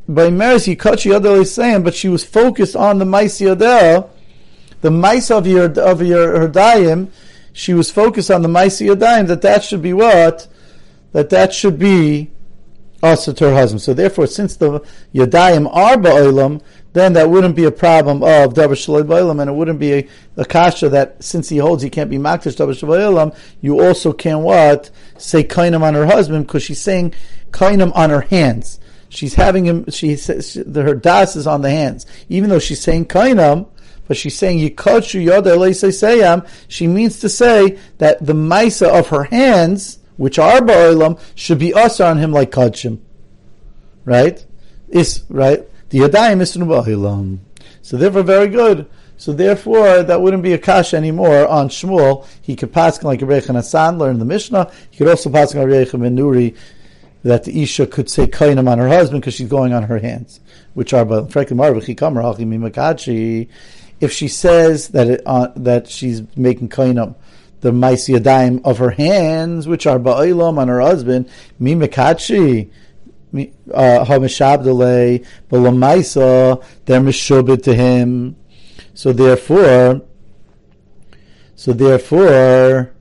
By 0.08 0.30
Meris 0.30 0.74
Yikadshu 0.74 1.14
Yadai 1.14 1.42
Leisayim, 1.42 1.84
but 1.84 1.96
she 1.96 2.10
was 2.10 2.26
focused 2.26 2.76
on 2.76 3.00
the 3.00 3.06
Maisi 3.06 3.56
Yadeh 3.56 4.10
the 4.82 4.92
mice 4.92 5.32
of 5.32 5.48
your 5.48 5.80
of 5.80 6.02
your 6.02 6.50
her 6.50 7.08
she 7.54 7.74
was 7.74 7.92
focused 7.92 8.32
on 8.32 8.42
the 8.42 8.48
mice 8.48 8.82
of 8.82 9.00
that 9.00 9.42
that 9.42 9.64
should 9.64 9.82
be 9.82 9.94
what 9.94 10.48
that 11.12 11.30
that 11.30 11.54
should 11.54 11.78
be 11.78 12.32
her 13.02 13.54
husband. 13.54 13.82
So 13.82 13.94
therefore, 13.94 14.28
since 14.28 14.56
the 14.56 14.80
yadayim 15.14 15.70
are 15.74 15.96
ba'olam, 15.96 16.62
then 16.94 17.14
that 17.14 17.30
wouldn't 17.30 17.56
be 17.56 17.66
a 17.66 17.72
problem 17.72 18.24
of 18.24 18.54
davar 18.54 18.76
shaloi 18.76 19.04
ba'olam, 19.04 19.42
and 19.42 19.50
it 19.50 19.54
wouldn't 19.54 19.80
be 19.80 19.94
a, 19.94 20.08
a 20.38 20.46
kasha 20.46 20.90
that 20.90 21.24
since 21.24 21.50
he 21.50 21.58
holds 21.58 21.84
he 21.84 21.90
can't 21.90 22.10
be 22.10 22.18
makdash 22.18 22.56
davar 22.58 22.78
shaloi 22.78 23.36
you 23.62 23.82
also 23.82 24.14
can 24.14 24.44
what 24.44 24.90
say 25.18 25.44
kainam 25.44 25.82
on 25.82 25.94
her 25.94 26.06
husband 26.06 26.48
because 26.48 26.64
she's 26.64 26.82
saying 26.82 27.14
kainam 27.52 27.92
on 27.96 28.10
her 28.10 28.22
hands. 28.22 28.80
She's 29.10 29.34
having 29.34 29.66
him. 29.66 29.86
She 29.90 30.16
says 30.16 30.54
her 30.54 30.96
das 30.96 31.36
is 31.36 31.48
on 31.48 31.62
the 31.62 31.70
hands, 31.70 32.06
even 32.30 32.50
though 32.50 32.60
she's 32.60 32.82
saying 32.82 33.06
kainam 33.06 33.68
but 34.12 34.18
she's 34.18 34.38
saying 34.38 34.60
Yikochu 34.60 35.26
Yoda 35.26 35.56
Sayam, 35.56 36.46
she 36.68 36.86
means 36.86 37.20
to 37.20 37.30
say 37.30 37.80
that 38.00 38.20
the 38.20 38.34
Maisa 38.34 38.88
of 38.88 39.08
her 39.08 39.24
hands, 39.24 40.00
which 40.22 40.38
are 40.38 40.60
Ba'ilam, 40.62 41.20
should 41.34 41.58
be 41.58 41.74
us 41.74 42.00
on 42.00 42.20
him 42.20 42.32
like 42.32 42.52
Kachim. 42.52 43.00
Right? 44.06 44.46
Is 44.88 45.24
right? 45.30 45.68
The 45.90 45.98
Yadayim 45.98 46.42
is 46.42 46.56
Ba'ilam. 46.56 47.40
So 47.82 47.98
therefore 47.98 48.22
very 48.22 48.48
good. 48.48 48.88
So 49.18 49.34
therefore, 49.34 50.04
that 50.04 50.22
wouldn't 50.22 50.44
be 50.44 50.54
a 50.54 50.60
kash 50.60 50.94
anymore 50.94 51.48
on 51.48 51.70
Shmuel. 51.70 52.28
He 52.40 52.56
could 52.56 52.72
pass 52.72 53.02
like 53.02 53.22
Rebecca 53.22 53.54
Hassan, 53.54 53.98
learn 53.98 54.20
the 54.20 54.26
Mishnah. 54.26 54.72
He 54.92 54.98
could 54.98 55.08
also 55.08 55.32
pass 55.32 55.56
like 55.56 55.66
Rebecca 55.66 55.98
Menuri 55.98 56.56
that 57.24 57.44
the 57.46 57.60
Isha 57.64 57.88
could 57.88 58.08
say 58.08 58.28
kainam 58.28 58.70
on 58.70 58.78
her 58.78 58.88
husband 58.90 59.22
because 59.22 59.34
she's 59.34 59.50
going 59.50 59.74
on 59.74 59.82
her 59.84 59.98
hands, 59.98 60.40
which 60.76 60.94
are 60.94 61.04
but 61.04 61.32
frankly 61.32 61.58
if 64.02 64.12
she 64.12 64.28
says 64.28 64.88
that 64.90 65.08
it, 65.08 65.22
uh, 65.26 65.48
that 65.56 65.88
she's 65.88 66.24
making 66.36 66.70
kainam, 66.70 67.16
the 67.62 67.72
maisi 67.72 68.62
of 68.66 68.78
her 68.78 68.92
hands, 68.92 69.68
which 69.68 69.88
are 69.88 70.00
ba'ilam 70.00 70.58
on 70.58 70.68
her 70.68 70.82
husband, 70.82 71.30
mi 71.60 71.76
mekachi, 71.76 72.70
uh, 73.74 74.04
ha-mishabdele, 74.04 75.26
b'lamaisa, 75.50 76.64
they're 76.86 77.00
mishubit 77.00 77.64
to 77.64 77.74
him. 77.74 78.36
So 78.94 79.14
therefore, 79.14 80.02
So 81.56 81.74
therefore, 81.74 82.92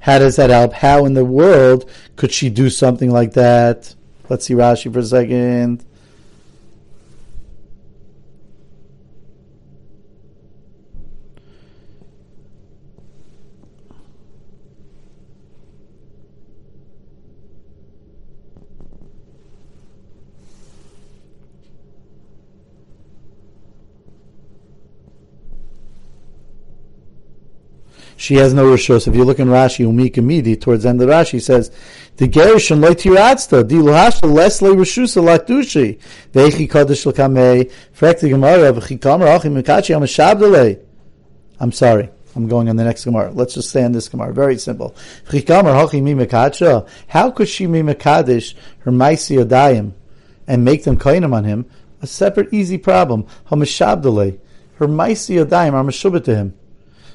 how 0.00 0.18
does 0.18 0.34
that 0.34 0.50
help? 0.50 0.72
How 0.72 1.04
in 1.04 1.14
the 1.14 1.24
world 1.24 1.88
could 2.16 2.32
she 2.32 2.50
do 2.50 2.68
something 2.68 3.10
like 3.10 3.34
that? 3.34 3.94
Let's 4.28 4.46
see 4.46 4.54
Rashi 4.54 4.92
for 4.92 4.98
a 4.98 5.04
second. 5.04 5.84
She 28.22 28.36
has 28.36 28.54
no 28.54 28.64
rishos. 28.66 29.08
If 29.08 29.16
you 29.16 29.24
look 29.24 29.40
in 29.40 29.48
Rashi, 29.48 29.84
Umika 29.84 30.22
Midi, 30.22 30.54
towards 30.54 30.84
the 30.84 30.90
end 30.90 31.02
of 31.02 31.08
Rashi, 31.08 31.42
says, 31.42 31.72
the 32.18 32.28
Gershon 32.28 32.80
loy 32.80 32.94
tiratzta, 32.94 33.66
di 33.66 33.74
lohashta 33.74 34.32
les 34.32 34.62
le 34.62 34.70
rishusa 34.76 35.20
lakdushi, 35.20 35.98
vechi 36.32 36.68
kodesh 36.70 37.04
l'kamei, 37.04 37.68
frekti 37.92 38.28
gemara, 38.28 38.72
kamer 38.72 39.26
achim 39.26 39.56
mekachi 39.56 39.92
am. 39.96 40.02
I'm 41.58 41.72
sorry. 41.72 42.10
I'm 42.36 42.46
going 42.46 42.68
on 42.68 42.76
the 42.76 42.84
next 42.84 43.04
Gemara. 43.04 43.32
Let's 43.32 43.54
just 43.54 43.70
stay 43.70 43.82
on 43.82 43.90
this 43.90 44.08
Gemara. 44.08 44.32
Very 44.32 44.56
simple. 44.56 44.94
How 45.26 45.32
could 45.32 45.44
she 47.48 47.66
be 47.66 47.82
Mekadesh 47.82 48.54
her 48.78 48.92
Maisi 48.92 49.44
Odayim 49.44 49.92
and 50.46 50.64
make 50.64 50.84
them 50.84 50.96
kainim 50.96 51.34
on 51.34 51.42
him? 51.44 51.66
A 52.00 52.06
separate, 52.06 52.54
easy 52.54 52.78
problem. 52.78 53.26
Her 53.46 53.56
Maisi 53.56 54.14
Odayim 55.44 55.72
are 55.74 55.84
Meshubah 55.84 56.24
to 56.24 56.34
him. 56.34 56.54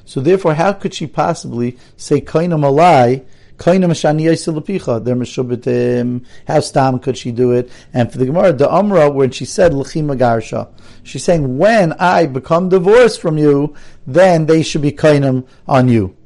So 0.08 0.22
therefore, 0.22 0.54
how 0.54 0.72
could 0.72 0.94
she 0.94 1.06
possibly 1.06 1.76
say 1.98 2.22
kaina 2.22 2.58
malai? 2.58 3.26
Kaina 3.58 3.84
mashani 3.84 4.22
yisilapicha. 4.22 5.04
They're 5.04 5.14
meshubatim. 5.14 6.24
How 6.46 6.60
stam 6.60 6.98
could 6.98 7.18
she 7.18 7.30
do 7.30 7.52
it? 7.52 7.70
And 7.92 8.10
for 8.10 8.16
the 8.16 8.24
Gemara, 8.24 8.54
the 8.54 9.10
when 9.12 9.32
she 9.32 9.44
said 9.44 9.74
l'chima 9.74 10.16
garsha, 10.16 10.70
she's 11.02 11.24
saying 11.24 11.58
when 11.58 11.92
I 11.92 12.24
become 12.24 12.70
divorced 12.70 13.20
from 13.20 13.36
you, 13.36 13.74
then 14.06 14.46
they 14.46 14.62
should 14.62 14.80
be 14.80 14.92
kainam 14.92 15.46
on 15.66 15.90
you. 15.90 16.16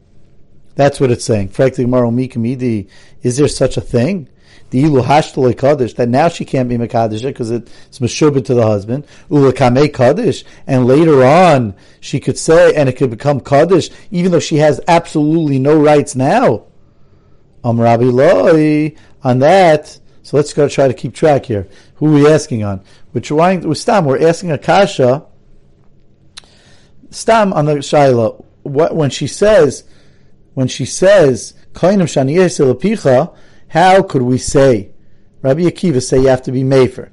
That's 0.77 1.01
what 1.01 1.11
it's 1.11 1.25
saying. 1.25 1.49
Frankly, 1.49 1.83
Gemara 1.83 2.07
Mikamidi, 2.07 2.89
is 3.23 3.37
there 3.37 3.49
such 3.49 3.77
a 3.77 3.81
thing? 3.81 4.29
The 4.71 4.83
ilu 4.85 5.03
hashtalei 5.03 5.57
kaddish 5.57 5.95
that 5.95 6.09
now 6.09 6.29
she 6.29 6.45
can't 6.45 6.69
be 6.69 6.77
mekadosh 6.77 7.23
because 7.23 7.51
it's 7.51 7.99
meshubit 7.99 8.45
to 8.45 8.55
the 8.55 8.63
husband 8.63 9.07
ulakame 9.31 9.93
kaddish, 9.93 10.45
and 10.67 10.87
later 10.87 11.25
on 11.25 11.75
she 12.01 12.19
could 12.19 12.39
say 12.39 12.75
and 12.75 12.89
it 12.89 12.97
could 12.97 13.11
become 13.11 13.41
kaddish 13.41 13.91
even 14.11 14.33
though 14.33 14.41
she 14.41 14.57
has 14.57 14.81
absolutely 14.89 15.59
no 15.59 15.81
rights 15.81 16.15
now. 16.15 16.65
Um 17.65 17.81
Rabbi 17.81 18.05
Loi 18.05 18.95
on 19.23 19.39
that. 19.41 19.99
So 20.23 20.37
let's 20.37 20.53
go 20.53 20.69
try 20.69 20.89
to 20.89 20.95
keep 20.95 21.15
track 21.15 21.47
here. 21.47 21.69
Who 21.97 22.09
are 22.09 22.15
we 22.15 22.29
asking 22.29 22.65
on? 22.65 22.83
We're 23.13 23.21
trying 23.21 23.69
with 23.69 23.79
Stam. 23.79 24.05
We're 24.05 24.27
asking 24.27 24.53
Akasha. 24.53 25.27
Stam 27.11 27.53
on 27.53 27.67
the 27.67 27.75
Shaila. 27.75 28.45
What 28.63 28.95
when 28.95 29.11
she 29.11 29.27
says 29.27 29.85
when 30.55 30.69
she 30.69 30.85
says 30.85 31.55
Kainim 31.73 32.03
Shaniyeh 32.03 33.35
how 33.73 34.03
could 34.03 34.21
we 34.21 34.37
say, 34.37 34.91
Rabbi 35.41 35.63
Akiva 35.63 36.03
say 36.03 36.21
you 36.21 36.27
have 36.27 36.43
to 36.43 36.53
be 36.53 36.63
Mefer? 36.63 37.09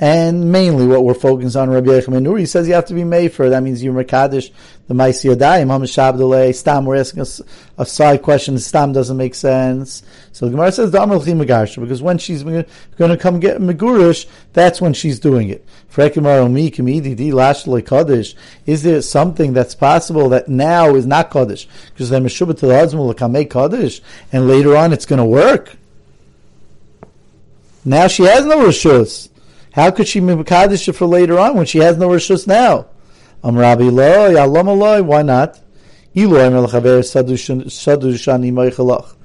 And 0.00 0.50
mainly 0.50 0.84
what 0.84 1.04
we're 1.04 1.14
focusing 1.14 1.60
on, 1.60 1.70
Rabbi 1.70 1.86
Yechim 1.86 2.20
Nuri 2.20 2.48
says 2.48 2.66
you 2.66 2.74
have 2.74 2.86
to 2.86 2.94
be 2.94 3.02
Mefer. 3.02 3.50
That 3.50 3.62
means 3.62 3.80
you're 3.80 3.94
Mekadesh, 3.94 4.50
the 4.88 4.94
Maisi 4.94 5.32
Yadayim, 5.32 5.68
Hamashabdale, 5.68 6.52
Stam. 6.52 6.84
We're 6.84 6.96
asking 6.96 7.20
a, 7.20 7.82
a, 7.82 7.86
side 7.86 8.22
question. 8.22 8.58
Stam 8.58 8.92
doesn't 8.92 9.16
make 9.16 9.36
sense. 9.36 10.02
So 10.32 10.46
the 10.46 10.50
Gemara 10.50 10.72
says, 10.72 10.90
because 10.90 12.02
when 12.02 12.18
she's 12.18 12.42
going 12.42 12.64
to 12.96 13.16
come 13.16 13.38
get 13.38 13.60
Megurish, 13.60 14.26
that's 14.52 14.80
when 14.80 14.94
she's 14.94 15.20
doing 15.20 15.50
it. 15.50 15.64
Is 18.66 18.82
there 18.82 19.02
something 19.02 19.52
that's 19.52 19.74
possible 19.76 20.28
that 20.30 20.48
now 20.48 20.94
is 20.96 21.06
not 21.06 21.30
Kaddish? 21.30 21.68
Because 21.92 22.10
then 22.10 22.24
Meshubah 22.24 22.58
to 22.58 22.66
the 22.66 23.14
come 23.14 23.30
make 23.30 23.50
Kaddish, 23.50 24.00
and 24.32 24.48
later 24.48 24.76
on 24.76 24.92
it's 24.92 25.06
going 25.06 25.18
to 25.18 25.24
work? 25.24 25.76
Now 27.84 28.08
she 28.08 28.24
has 28.24 28.44
no 28.44 28.58
rishus. 28.58 29.30
How 29.72 29.90
could 29.90 30.06
she 30.06 30.20
be 30.20 30.26
Mekadesh 30.26 30.94
for 30.94 31.06
later 31.06 31.38
on 31.38 31.56
when 31.56 31.64
she 31.64 31.78
has 31.78 31.96
no 31.96 32.08
rishus 32.08 32.46
now? 32.46 32.86
Am 33.42 33.56
Rabbi 33.56 33.84
Lo, 33.84 34.30
Yalom 34.30 34.68
Eloi, 34.68 35.02
why 35.02 35.22
not? 35.22 35.58
Eloi 36.14 36.50
Melchaver 36.50 37.00
Sadushani 37.00 38.52
Meichelach. 38.52 39.16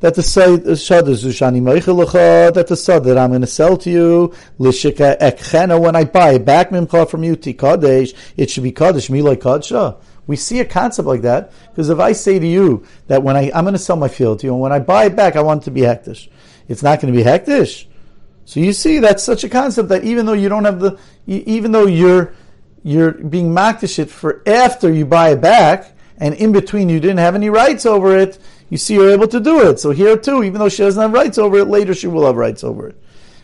That 0.00 0.14
the 0.14 0.20
uh, 0.20 0.72
Sadushani 0.74 1.62
Meichelach, 1.62 2.08
uh, 2.08 2.50
that 2.50 2.66
the 2.66 2.76
Sad 2.76 3.04
that 3.04 3.16
I'm 3.16 3.30
going 3.30 3.40
to 3.40 3.46
sell 3.46 3.78
to 3.78 3.90
you, 3.90 4.34
Lishika 4.58 5.18
Ekchena, 5.18 5.80
when 5.80 5.96
I 5.96 6.04
buy 6.04 6.36
back 6.36 6.68
Mimcha 6.68 7.08
from 7.08 7.24
you, 7.24 7.36
Tikadesh, 7.36 8.14
it 8.36 8.50
should 8.50 8.64
be 8.64 8.72
Kadesh, 8.72 9.08
Miloi 9.08 9.36
Kadsha. 9.36 9.96
We 10.26 10.36
see 10.36 10.60
a 10.60 10.64
concept 10.66 11.08
like 11.08 11.22
that 11.22 11.52
because 11.70 11.88
if 11.88 12.00
I 12.00 12.12
say 12.12 12.38
to 12.38 12.46
you 12.46 12.84
that 13.06 13.22
when 13.22 13.36
I, 13.36 13.50
I'm 13.54 13.64
going 13.64 13.72
to 13.72 13.78
sell 13.78 13.96
my 13.96 14.08
field 14.08 14.40
to 14.40 14.46
you, 14.46 14.52
and 14.52 14.60
when 14.60 14.72
I 14.72 14.80
buy 14.80 15.06
it 15.06 15.16
back, 15.16 15.36
I 15.36 15.40
want 15.40 15.62
it 15.62 15.64
to 15.66 15.70
be 15.70 15.82
hektish 15.82 16.28
it's 16.68 16.82
not 16.82 17.00
going 17.00 17.12
to 17.12 17.16
be 17.16 17.24
hektish. 17.24 17.86
So 18.44 18.60
you 18.60 18.72
see, 18.72 19.00
that's 19.00 19.24
such 19.24 19.44
a 19.44 19.48
concept 19.48 19.88
that 19.88 20.04
even 20.04 20.26
though 20.26 20.32
you 20.32 20.48
don't 20.48 20.64
have 20.64 20.80
the, 20.80 20.98
even 21.26 21.72
though 21.72 21.86
you're 21.86 22.32
you're 22.84 23.12
being 23.12 23.50
makdish 23.50 23.98
it 23.98 24.08
for 24.08 24.42
after 24.46 24.92
you 24.92 25.04
buy 25.04 25.30
it 25.30 25.40
back, 25.40 25.92
and 26.18 26.34
in 26.34 26.52
between 26.52 26.88
you 26.88 27.00
didn't 27.00 27.18
have 27.18 27.34
any 27.34 27.50
rights 27.50 27.84
over 27.84 28.16
it, 28.16 28.38
you 28.70 28.78
see 28.78 28.94
you're 28.94 29.10
able 29.10 29.26
to 29.28 29.40
do 29.40 29.68
it. 29.68 29.80
So 29.80 29.90
here 29.90 30.16
too, 30.16 30.44
even 30.44 30.60
though 30.60 30.68
she 30.68 30.84
doesn't 30.84 31.00
have 31.00 31.12
rights 31.12 31.38
over 31.38 31.58
it, 31.58 31.64
later 31.66 31.94
she 31.94 32.06
will 32.06 32.24
have 32.24 32.36
rights 32.36 32.62
over 32.62 32.88
it. 32.88 33.02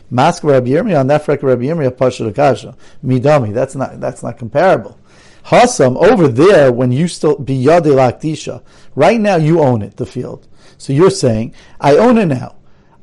Mask 0.09 0.43
Rabbi 0.43 0.67
Yirmiyah 0.67 1.01
on 1.01 1.07
that 1.07 1.25
frek 1.25 1.43
Rabbi 1.43 1.63
Yirmiyah 1.63 1.97
Pasha 1.97 2.25
Akasha 2.25 2.75
Midami. 3.03 3.53
That's 3.53 3.75
not 3.75 3.99
that's 3.99 4.23
not 4.23 4.37
comparable. 4.37 4.97
Hasam 5.45 5.97
over 5.97 6.29
there 6.29 6.71
when 6.71 6.93
you 6.93 7.09
still 7.09 7.35
biyade 7.35 7.81
lakdisha. 7.81 8.63
Right 8.95 9.19
now 9.19 9.35
you 9.35 9.59
own 9.59 9.81
it, 9.81 9.97
the 9.97 10.05
field. 10.05 10.47
So 10.77 10.93
you're 10.93 11.09
saying 11.09 11.53
I 11.81 11.97
own 11.97 12.17
it 12.17 12.27
now. 12.27 12.55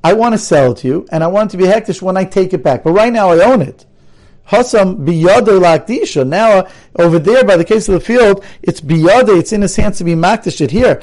I 0.02 0.14
want 0.14 0.32
to 0.32 0.38
sell 0.38 0.72
it 0.72 0.78
to 0.78 0.88
you, 0.88 1.06
and 1.12 1.22
I 1.22 1.26
want 1.26 1.50
it 1.50 1.58
to 1.58 1.62
be 1.62 1.70
hektish 1.70 2.00
when 2.00 2.16
I 2.16 2.24
take 2.24 2.52
it 2.52 2.62
back. 2.62 2.84
But 2.84 2.92
right 2.92 3.12
now 3.12 3.30
I 3.30 3.44
own 3.44 3.62
it. 3.62 3.86
Hasam 4.50 5.04
biyade 5.06 5.46
lakdisha. 5.46 6.26
Now 6.26 6.66
over 6.96 7.18
there, 7.18 7.44
by 7.44 7.56
the 7.56 7.64
case 7.64 7.88
of 7.88 7.94
the 7.94 8.00
field, 8.00 8.44
it's 8.62 8.80
biyade. 8.80 9.38
It's 9.38 9.52
in 9.52 9.62
his 9.62 9.76
hands 9.76 9.98
to 9.98 10.04
be 10.04 10.14
makdish 10.14 10.60
it 10.60 10.72
here. 10.72 11.00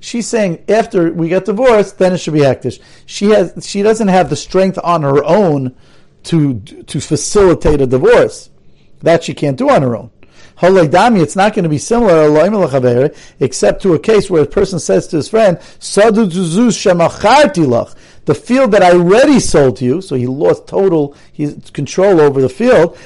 She's 0.00 0.26
saying 0.26 0.64
after 0.68 1.12
we 1.12 1.28
get 1.28 1.44
divorced, 1.46 1.98
then 1.98 2.12
it 2.12 2.18
should 2.18 2.34
be 2.34 2.40
hektish. 2.40 2.80
She 3.06 3.30
has. 3.30 3.66
She 3.66 3.82
doesn't 3.82 4.08
have 4.08 4.28
the 4.28 4.36
strength 4.36 4.78
on 4.84 5.02
her 5.02 5.24
own 5.24 5.74
to 6.24 6.60
to 6.60 7.00
facilitate 7.00 7.80
a 7.80 7.86
divorce. 7.86 8.50
That 9.02 9.24
she 9.24 9.32
can't 9.32 9.56
do 9.56 9.70
on 9.70 9.80
her 9.80 9.96
own. 9.96 10.10
Holaydami, 10.58 11.22
it's 11.22 11.36
not 11.36 11.54
going 11.54 11.62
to 11.62 11.68
be 11.68 11.78
similar, 11.78 13.10
except 13.40 13.82
to 13.82 13.94
a 13.94 13.98
case 13.98 14.28
where 14.28 14.42
a 14.42 14.46
person 14.46 14.78
says 14.78 15.06
to 15.08 15.16
his 15.16 15.28
friend, 15.28 15.58
the 18.26 18.34
field 18.34 18.72
that 18.72 18.82
I 18.82 18.92
already 18.92 19.40
sold 19.40 19.76
to 19.78 19.84
you, 19.84 20.00
so 20.00 20.14
he 20.14 20.26
lost 20.26 20.66
total 20.66 21.16
his 21.32 21.70
control 21.72 22.20
over 22.20 22.40
the 22.40 22.48
field, 22.48 22.96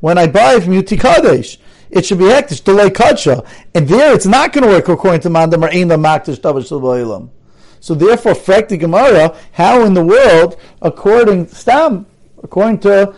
when 0.00 0.18
I 0.18 0.26
buy 0.26 0.60
from 0.60 0.72
you, 0.72 0.82
tikadesh. 0.82 1.58
It 1.90 2.04
should 2.04 2.18
be 2.18 2.24
hektish, 2.24 2.64
delay 2.64 2.90
kadsha. 2.90 3.46
And 3.72 3.86
there 3.86 4.12
it's 4.14 4.26
not 4.26 4.52
going 4.52 4.64
to 4.64 4.70
work 4.70 4.88
according 4.88 5.20
to 5.20 5.30
mandam 5.30 5.62
or 5.62 5.68
maktish 5.68 6.40
tabash 6.40 7.28
So 7.78 7.94
therefore, 7.94 8.32
frekti 8.32 8.78
Gemara, 8.80 9.36
how 9.52 9.84
in 9.84 9.94
the 9.94 10.04
world, 10.04 10.56
according 10.82 11.46
stam, 11.48 12.06
according 12.42 12.80
to 12.80 13.14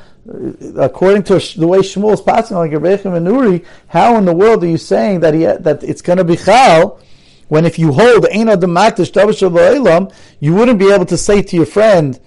according 0.77 1.23
to 1.25 1.35
the 1.59 1.67
way 1.67 1.79
Shmuel 1.79 2.13
is 2.13 2.21
passing 2.21 2.57
like 2.57 2.71
Rebechem 2.73 3.17
and 3.17 3.27
Uri, 3.27 3.65
how 3.89 4.17
in 4.17 4.25
the 4.25 4.35
world 4.35 4.65
are 4.65 4.69
you 4.69 4.79
saying 4.79 5.21
that 5.21 5.35
he 5.35 5.45
that 5.45 5.83
it's 5.83 6.03
going 6.03 6.19
to 6.19 6.25
be 6.25 6.37
chal 6.37 7.01
when 7.49 7.65
if 7.65 7.79
you 7.79 7.93
hold 7.93 8.25
Eino 8.25 8.57
Demaktish 8.57 9.13
you 10.41 10.55
wouldn't 10.55 10.79
be 10.79 10.91
able 10.91 11.07
to 11.07 11.17
say 11.17 11.43
to 11.43 11.57
your 11.57 11.67
friend, 11.67 12.19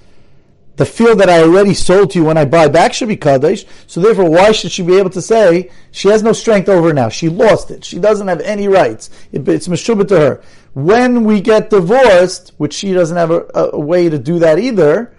the 0.77 0.85
field 0.85 1.19
that 1.19 1.29
I 1.29 1.41
already 1.41 1.73
sold 1.73 2.12
to 2.12 2.19
you 2.19 2.25
when 2.25 2.38
I 2.38 2.45
buy 2.45 2.69
back 2.69 2.93
should 2.93 3.09
be 3.09 3.17
Kadesh. 3.17 3.65
So 3.85 3.99
therefore, 3.99 4.29
why 4.29 4.53
should 4.53 4.71
she 4.71 4.81
be 4.81 4.97
able 4.97 5.09
to 5.09 5.21
say 5.21 5.71
she 5.91 6.07
has 6.07 6.23
no 6.23 6.31
strength 6.31 6.69
over 6.69 6.93
now? 6.93 7.09
She 7.09 7.27
lost 7.27 7.69
it. 7.69 7.83
She 7.83 7.99
doesn't 7.99 8.29
have 8.29 8.39
any 8.39 8.69
rights. 8.69 9.09
It, 9.33 9.45
it's 9.49 9.67
Meshubah 9.67 10.07
to 10.07 10.19
her. 10.19 10.41
When 10.73 11.25
we 11.25 11.41
get 11.41 11.69
divorced, 11.69 12.53
which 12.55 12.73
she 12.73 12.93
doesn't 12.93 13.17
have 13.17 13.29
a, 13.29 13.45
a 13.73 13.79
way 13.79 14.07
to 14.07 14.17
do 14.17 14.39
that 14.39 14.57
either, 14.57 15.13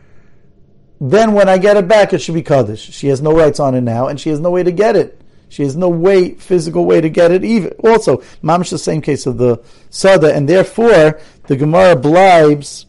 then 1.00 1.32
when 1.32 1.48
I 1.48 1.56
get 1.56 1.78
it 1.78 1.88
back, 1.88 2.12
it 2.12 2.20
should 2.20 2.34
be 2.34 2.42
Kaddish. 2.42 2.90
She 2.92 3.08
has 3.08 3.22
no 3.22 3.32
rights 3.32 3.58
on 3.58 3.74
it 3.74 3.80
now, 3.80 4.08
and 4.08 4.20
she 4.20 4.28
has 4.28 4.38
no 4.38 4.50
way 4.50 4.62
to 4.62 4.70
get 4.70 4.96
it. 4.96 5.20
She 5.48 5.62
has 5.64 5.74
no 5.74 5.88
way, 5.88 6.34
physical 6.34 6.84
way 6.84 7.00
to 7.00 7.08
get 7.08 7.32
it 7.32 7.42
even. 7.42 7.72
Also, 7.82 8.18
Mamish 8.42 8.70
the 8.70 8.78
same 8.78 9.00
case 9.00 9.26
of 9.26 9.38
the 9.38 9.64
Sada, 9.88 10.32
and 10.32 10.48
therefore 10.48 11.18
the 11.46 11.56
Gemara 11.56 11.96
blibes, 11.96 12.84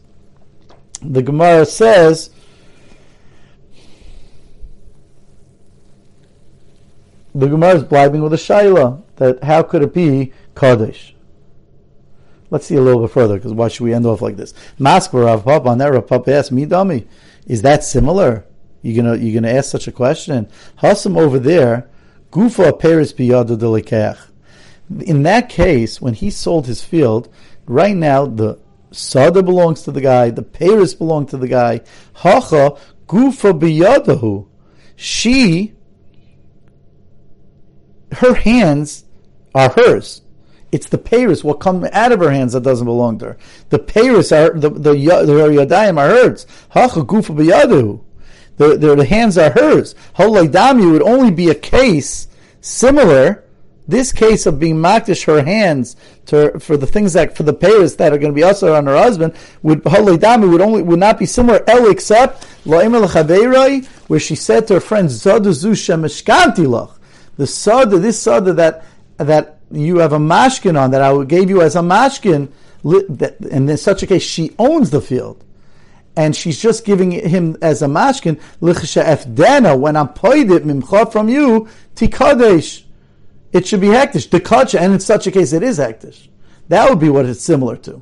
the 1.00 1.22
Gemara 1.22 1.64
says, 1.64 2.30
the 7.34 7.48
Gemara 7.48 7.76
is 7.76 7.82
blibing 7.82 8.22
with 8.22 8.34
a 8.34 8.36
shaila 8.36 9.02
that 9.16 9.42
how 9.42 9.62
could 9.62 9.82
it 9.82 9.94
be 9.94 10.32
Kaddish? 10.54 11.16
Let's 12.52 12.66
see 12.66 12.76
a 12.76 12.82
little 12.82 13.00
bit 13.00 13.10
further 13.10 13.36
because 13.36 13.54
why 13.54 13.68
should 13.68 13.84
we 13.84 13.94
end 13.94 14.04
off 14.04 14.20
like 14.20 14.36
this? 14.36 14.52
Maskva 14.78 15.24
Rav 15.24 15.42
Papa, 15.42 15.70
on 15.70 15.78
that 15.78 15.90
Rav 15.90 16.06
Papa 16.06 16.34
asked 16.34 16.52
me, 16.52 16.66
dummy, 16.66 17.06
is 17.46 17.62
that 17.62 17.82
similar? 17.82 18.44
You're 18.82 19.02
gonna 19.02 19.16
you're 19.16 19.40
gonna 19.40 19.54
ask 19.54 19.70
such 19.70 19.88
a 19.88 19.92
question? 19.92 20.48
Hasam 20.82 21.18
over 21.18 21.38
there, 21.38 21.88
Gufa 22.30 22.78
Paris 22.78 23.14
biyadu 23.14 23.56
delikech. 23.56 24.18
In 25.00 25.22
that 25.22 25.48
case, 25.48 26.02
when 26.02 26.12
he 26.12 26.28
sold 26.28 26.66
his 26.66 26.84
field, 26.84 27.32
right 27.64 27.96
now 27.96 28.26
the 28.26 28.60
Sada 28.90 29.42
belongs 29.42 29.80
to 29.84 29.90
the 29.90 30.02
guy, 30.02 30.28
the 30.28 30.42
Paris 30.42 30.92
belong 30.92 31.24
to 31.28 31.38
the 31.38 31.48
guy. 31.48 31.80
Hacha 32.16 32.76
Gufa 33.06 33.58
biyadahu. 33.58 34.46
She 34.94 35.72
her 38.16 38.34
hands 38.34 39.06
are 39.54 39.70
hers. 39.70 40.20
It's 40.72 40.88
the 40.88 40.98
Paris, 40.98 41.44
what 41.44 41.60
come 41.60 41.86
out 41.92 42.12
of 42.12 42.20
her 42.20 42.30
hands 42.30 42.54
that 42.54 42.62
doesn't 42.62 42.86
belong 42.86 43.18
to 43.18 43.26
her. 43.26 43.36
The 43.68 43.78
Paris 43.78 44.32
are 44.32 44.50
the 44.50 44.70
the, 44.70 44.92
the 44.92 44.94
Yadayim 44.94 45.98
are 45.98 46.08
hers. 46.08 46.46
Hacha 46.70 47.02
gufa 47.02 47.36
biyadu. 47.36 48.00
The, 48.56 48.76
the, 48.78 48.96
the 48.96 49.04
hands 49.04 49.36
are 49.38 49.50
hers. 49.50 49.94
Holaydami 50.16 50.90
would 50.90 51.02
only 51.02 51.30
be 51.30 51.50
a 51.50 51.54
case 51.54 52.28
similar. 52.60 53.44
This 53.88 54.12
case 54.12 54.46
of 54.46 54.60
being 54.60 54.76
makdish 54.76 55.24
her 55.26 55.42
hands 55.42 55.96
to, 56.26 56.58
for 56.60 56.76
the 56.76 56.86
things 56.86 57.14
that 57.14 57.36
for 57.36 57.42
the 57.42 57.52
Paris 57.52 57.96
that 57.96 58.12
are 58.12 58.18
going 58.18 58.32
to 58.32 58.34
be 58.34 58.44
also 58.44 58.74
on 58.74 58.86
her 58.86 58.96
husband 58.96 59.34
would 59.62 59.82
Holaydami 59.82 60.50
would 60.50 60.60
only 60.60 60.82
would 60.82 61.00
not 61.00 61.18
be 61.18 61.26
similar. 61.26 61.62
El 61.68 61.90
except 61.90 62.44
where 62.64 64.20
she 64.20 64.34
said 64.36 64.66
to 64.68 64.74
her 64.74 64.80
friend 64.80 65.08
Zadazu 65.08 65.72
Shemeshkanti 65.72 66.64
lach 66.64 66.96
the 67.36 67.46
sada, 67.46 67.98
this 67.98 68.20
sada 68.20 68.52
that 68.52 68.84
that 69.16 69.58
you 69.72 69.98
have 69.98 70.12
a 70.12 70.18
mashkin 70.18 70.80
on 70.80 70.90
that 70.92 71.02
I 71.02 71.24
gave 71.24 71.50
you 71.50 71.62
as 71.62 71.76
a 71.76 71.80
mashkin, 71.80 72.50
and 72.84 73.70
in 73.70 73.76
such 73.76 74.02
a 74.02 74.06
case 74.06 74.22
she 74.22 74.52
owns 74.58 74.90
the 74.90 75.00
field, 75.00 75.44
and 76.16 76.36
she's 76.36 76.60
just 76.60 76.84
giving 76.84 77.12
him 77.12 77.56
as 77.62 77.82
a 77.82 77.86
mashkin 77.86 78.40
efdena 78.60 79.78
when 79.78 79.96
I'm 79.96 80.08
paid 80.08 80.50
it 80.50 80.64
mimcha 80.64 81.10
from 81.10 81.28
you 81.28 81.68
tikadesh. 81.94 82.84
It 83.52 83.66
should 83.66 83.80
be 83.80 83.88
hektish 83.88 84.30
the 84.30 84.80
and 84.80 84.94
in 84.94 85.00
such 85.00 85.26
a 85.26 85.30
case 85.30 85.52
it 85.52 85.62
is 85.62 85.78
hektish. 85.78 86.28
That 86.68 86.88
would 86.88 87.00
be 87.00 87.10
what 87.10 87.26
it's 87.26 87.42
similar 87.42 87.76
to. 87.78 88.00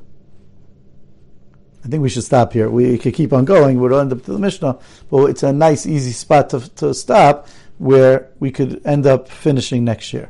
I 1.83 1.87
think 1.87 2.03
we 2.03 2.09
should 2.09 2.23
stop 2.23 2.53
here. 2.53 2.69
We 2.69 2.97
could 2.97 3.13
keep 3.13 3.33
on 3.33 3.43
going. 3.43 3.79
We'll 3.79 3.99
end 3.99 4.13
up 4.13 4.23
to 4.23 4.33
the 4.33 4.39
Mishnah, 4.39 4.79
but 5.09 5.25
it's 5.25 5.43
a 5.43 5.51
nice, 5.51 5.85
easy 5.85 6.11
spot 6.11 6.51
to, 6.51 6.69
to 6.75 6.93
stop 6.93 7.47
where 7.79 8.29
we 8.39 8.51
could 8.51 8.85
end 8.85 9.07
up 9.07 9.27
finishing 9.27 9.83
next 9.83 10.13
year. 10.13 10.29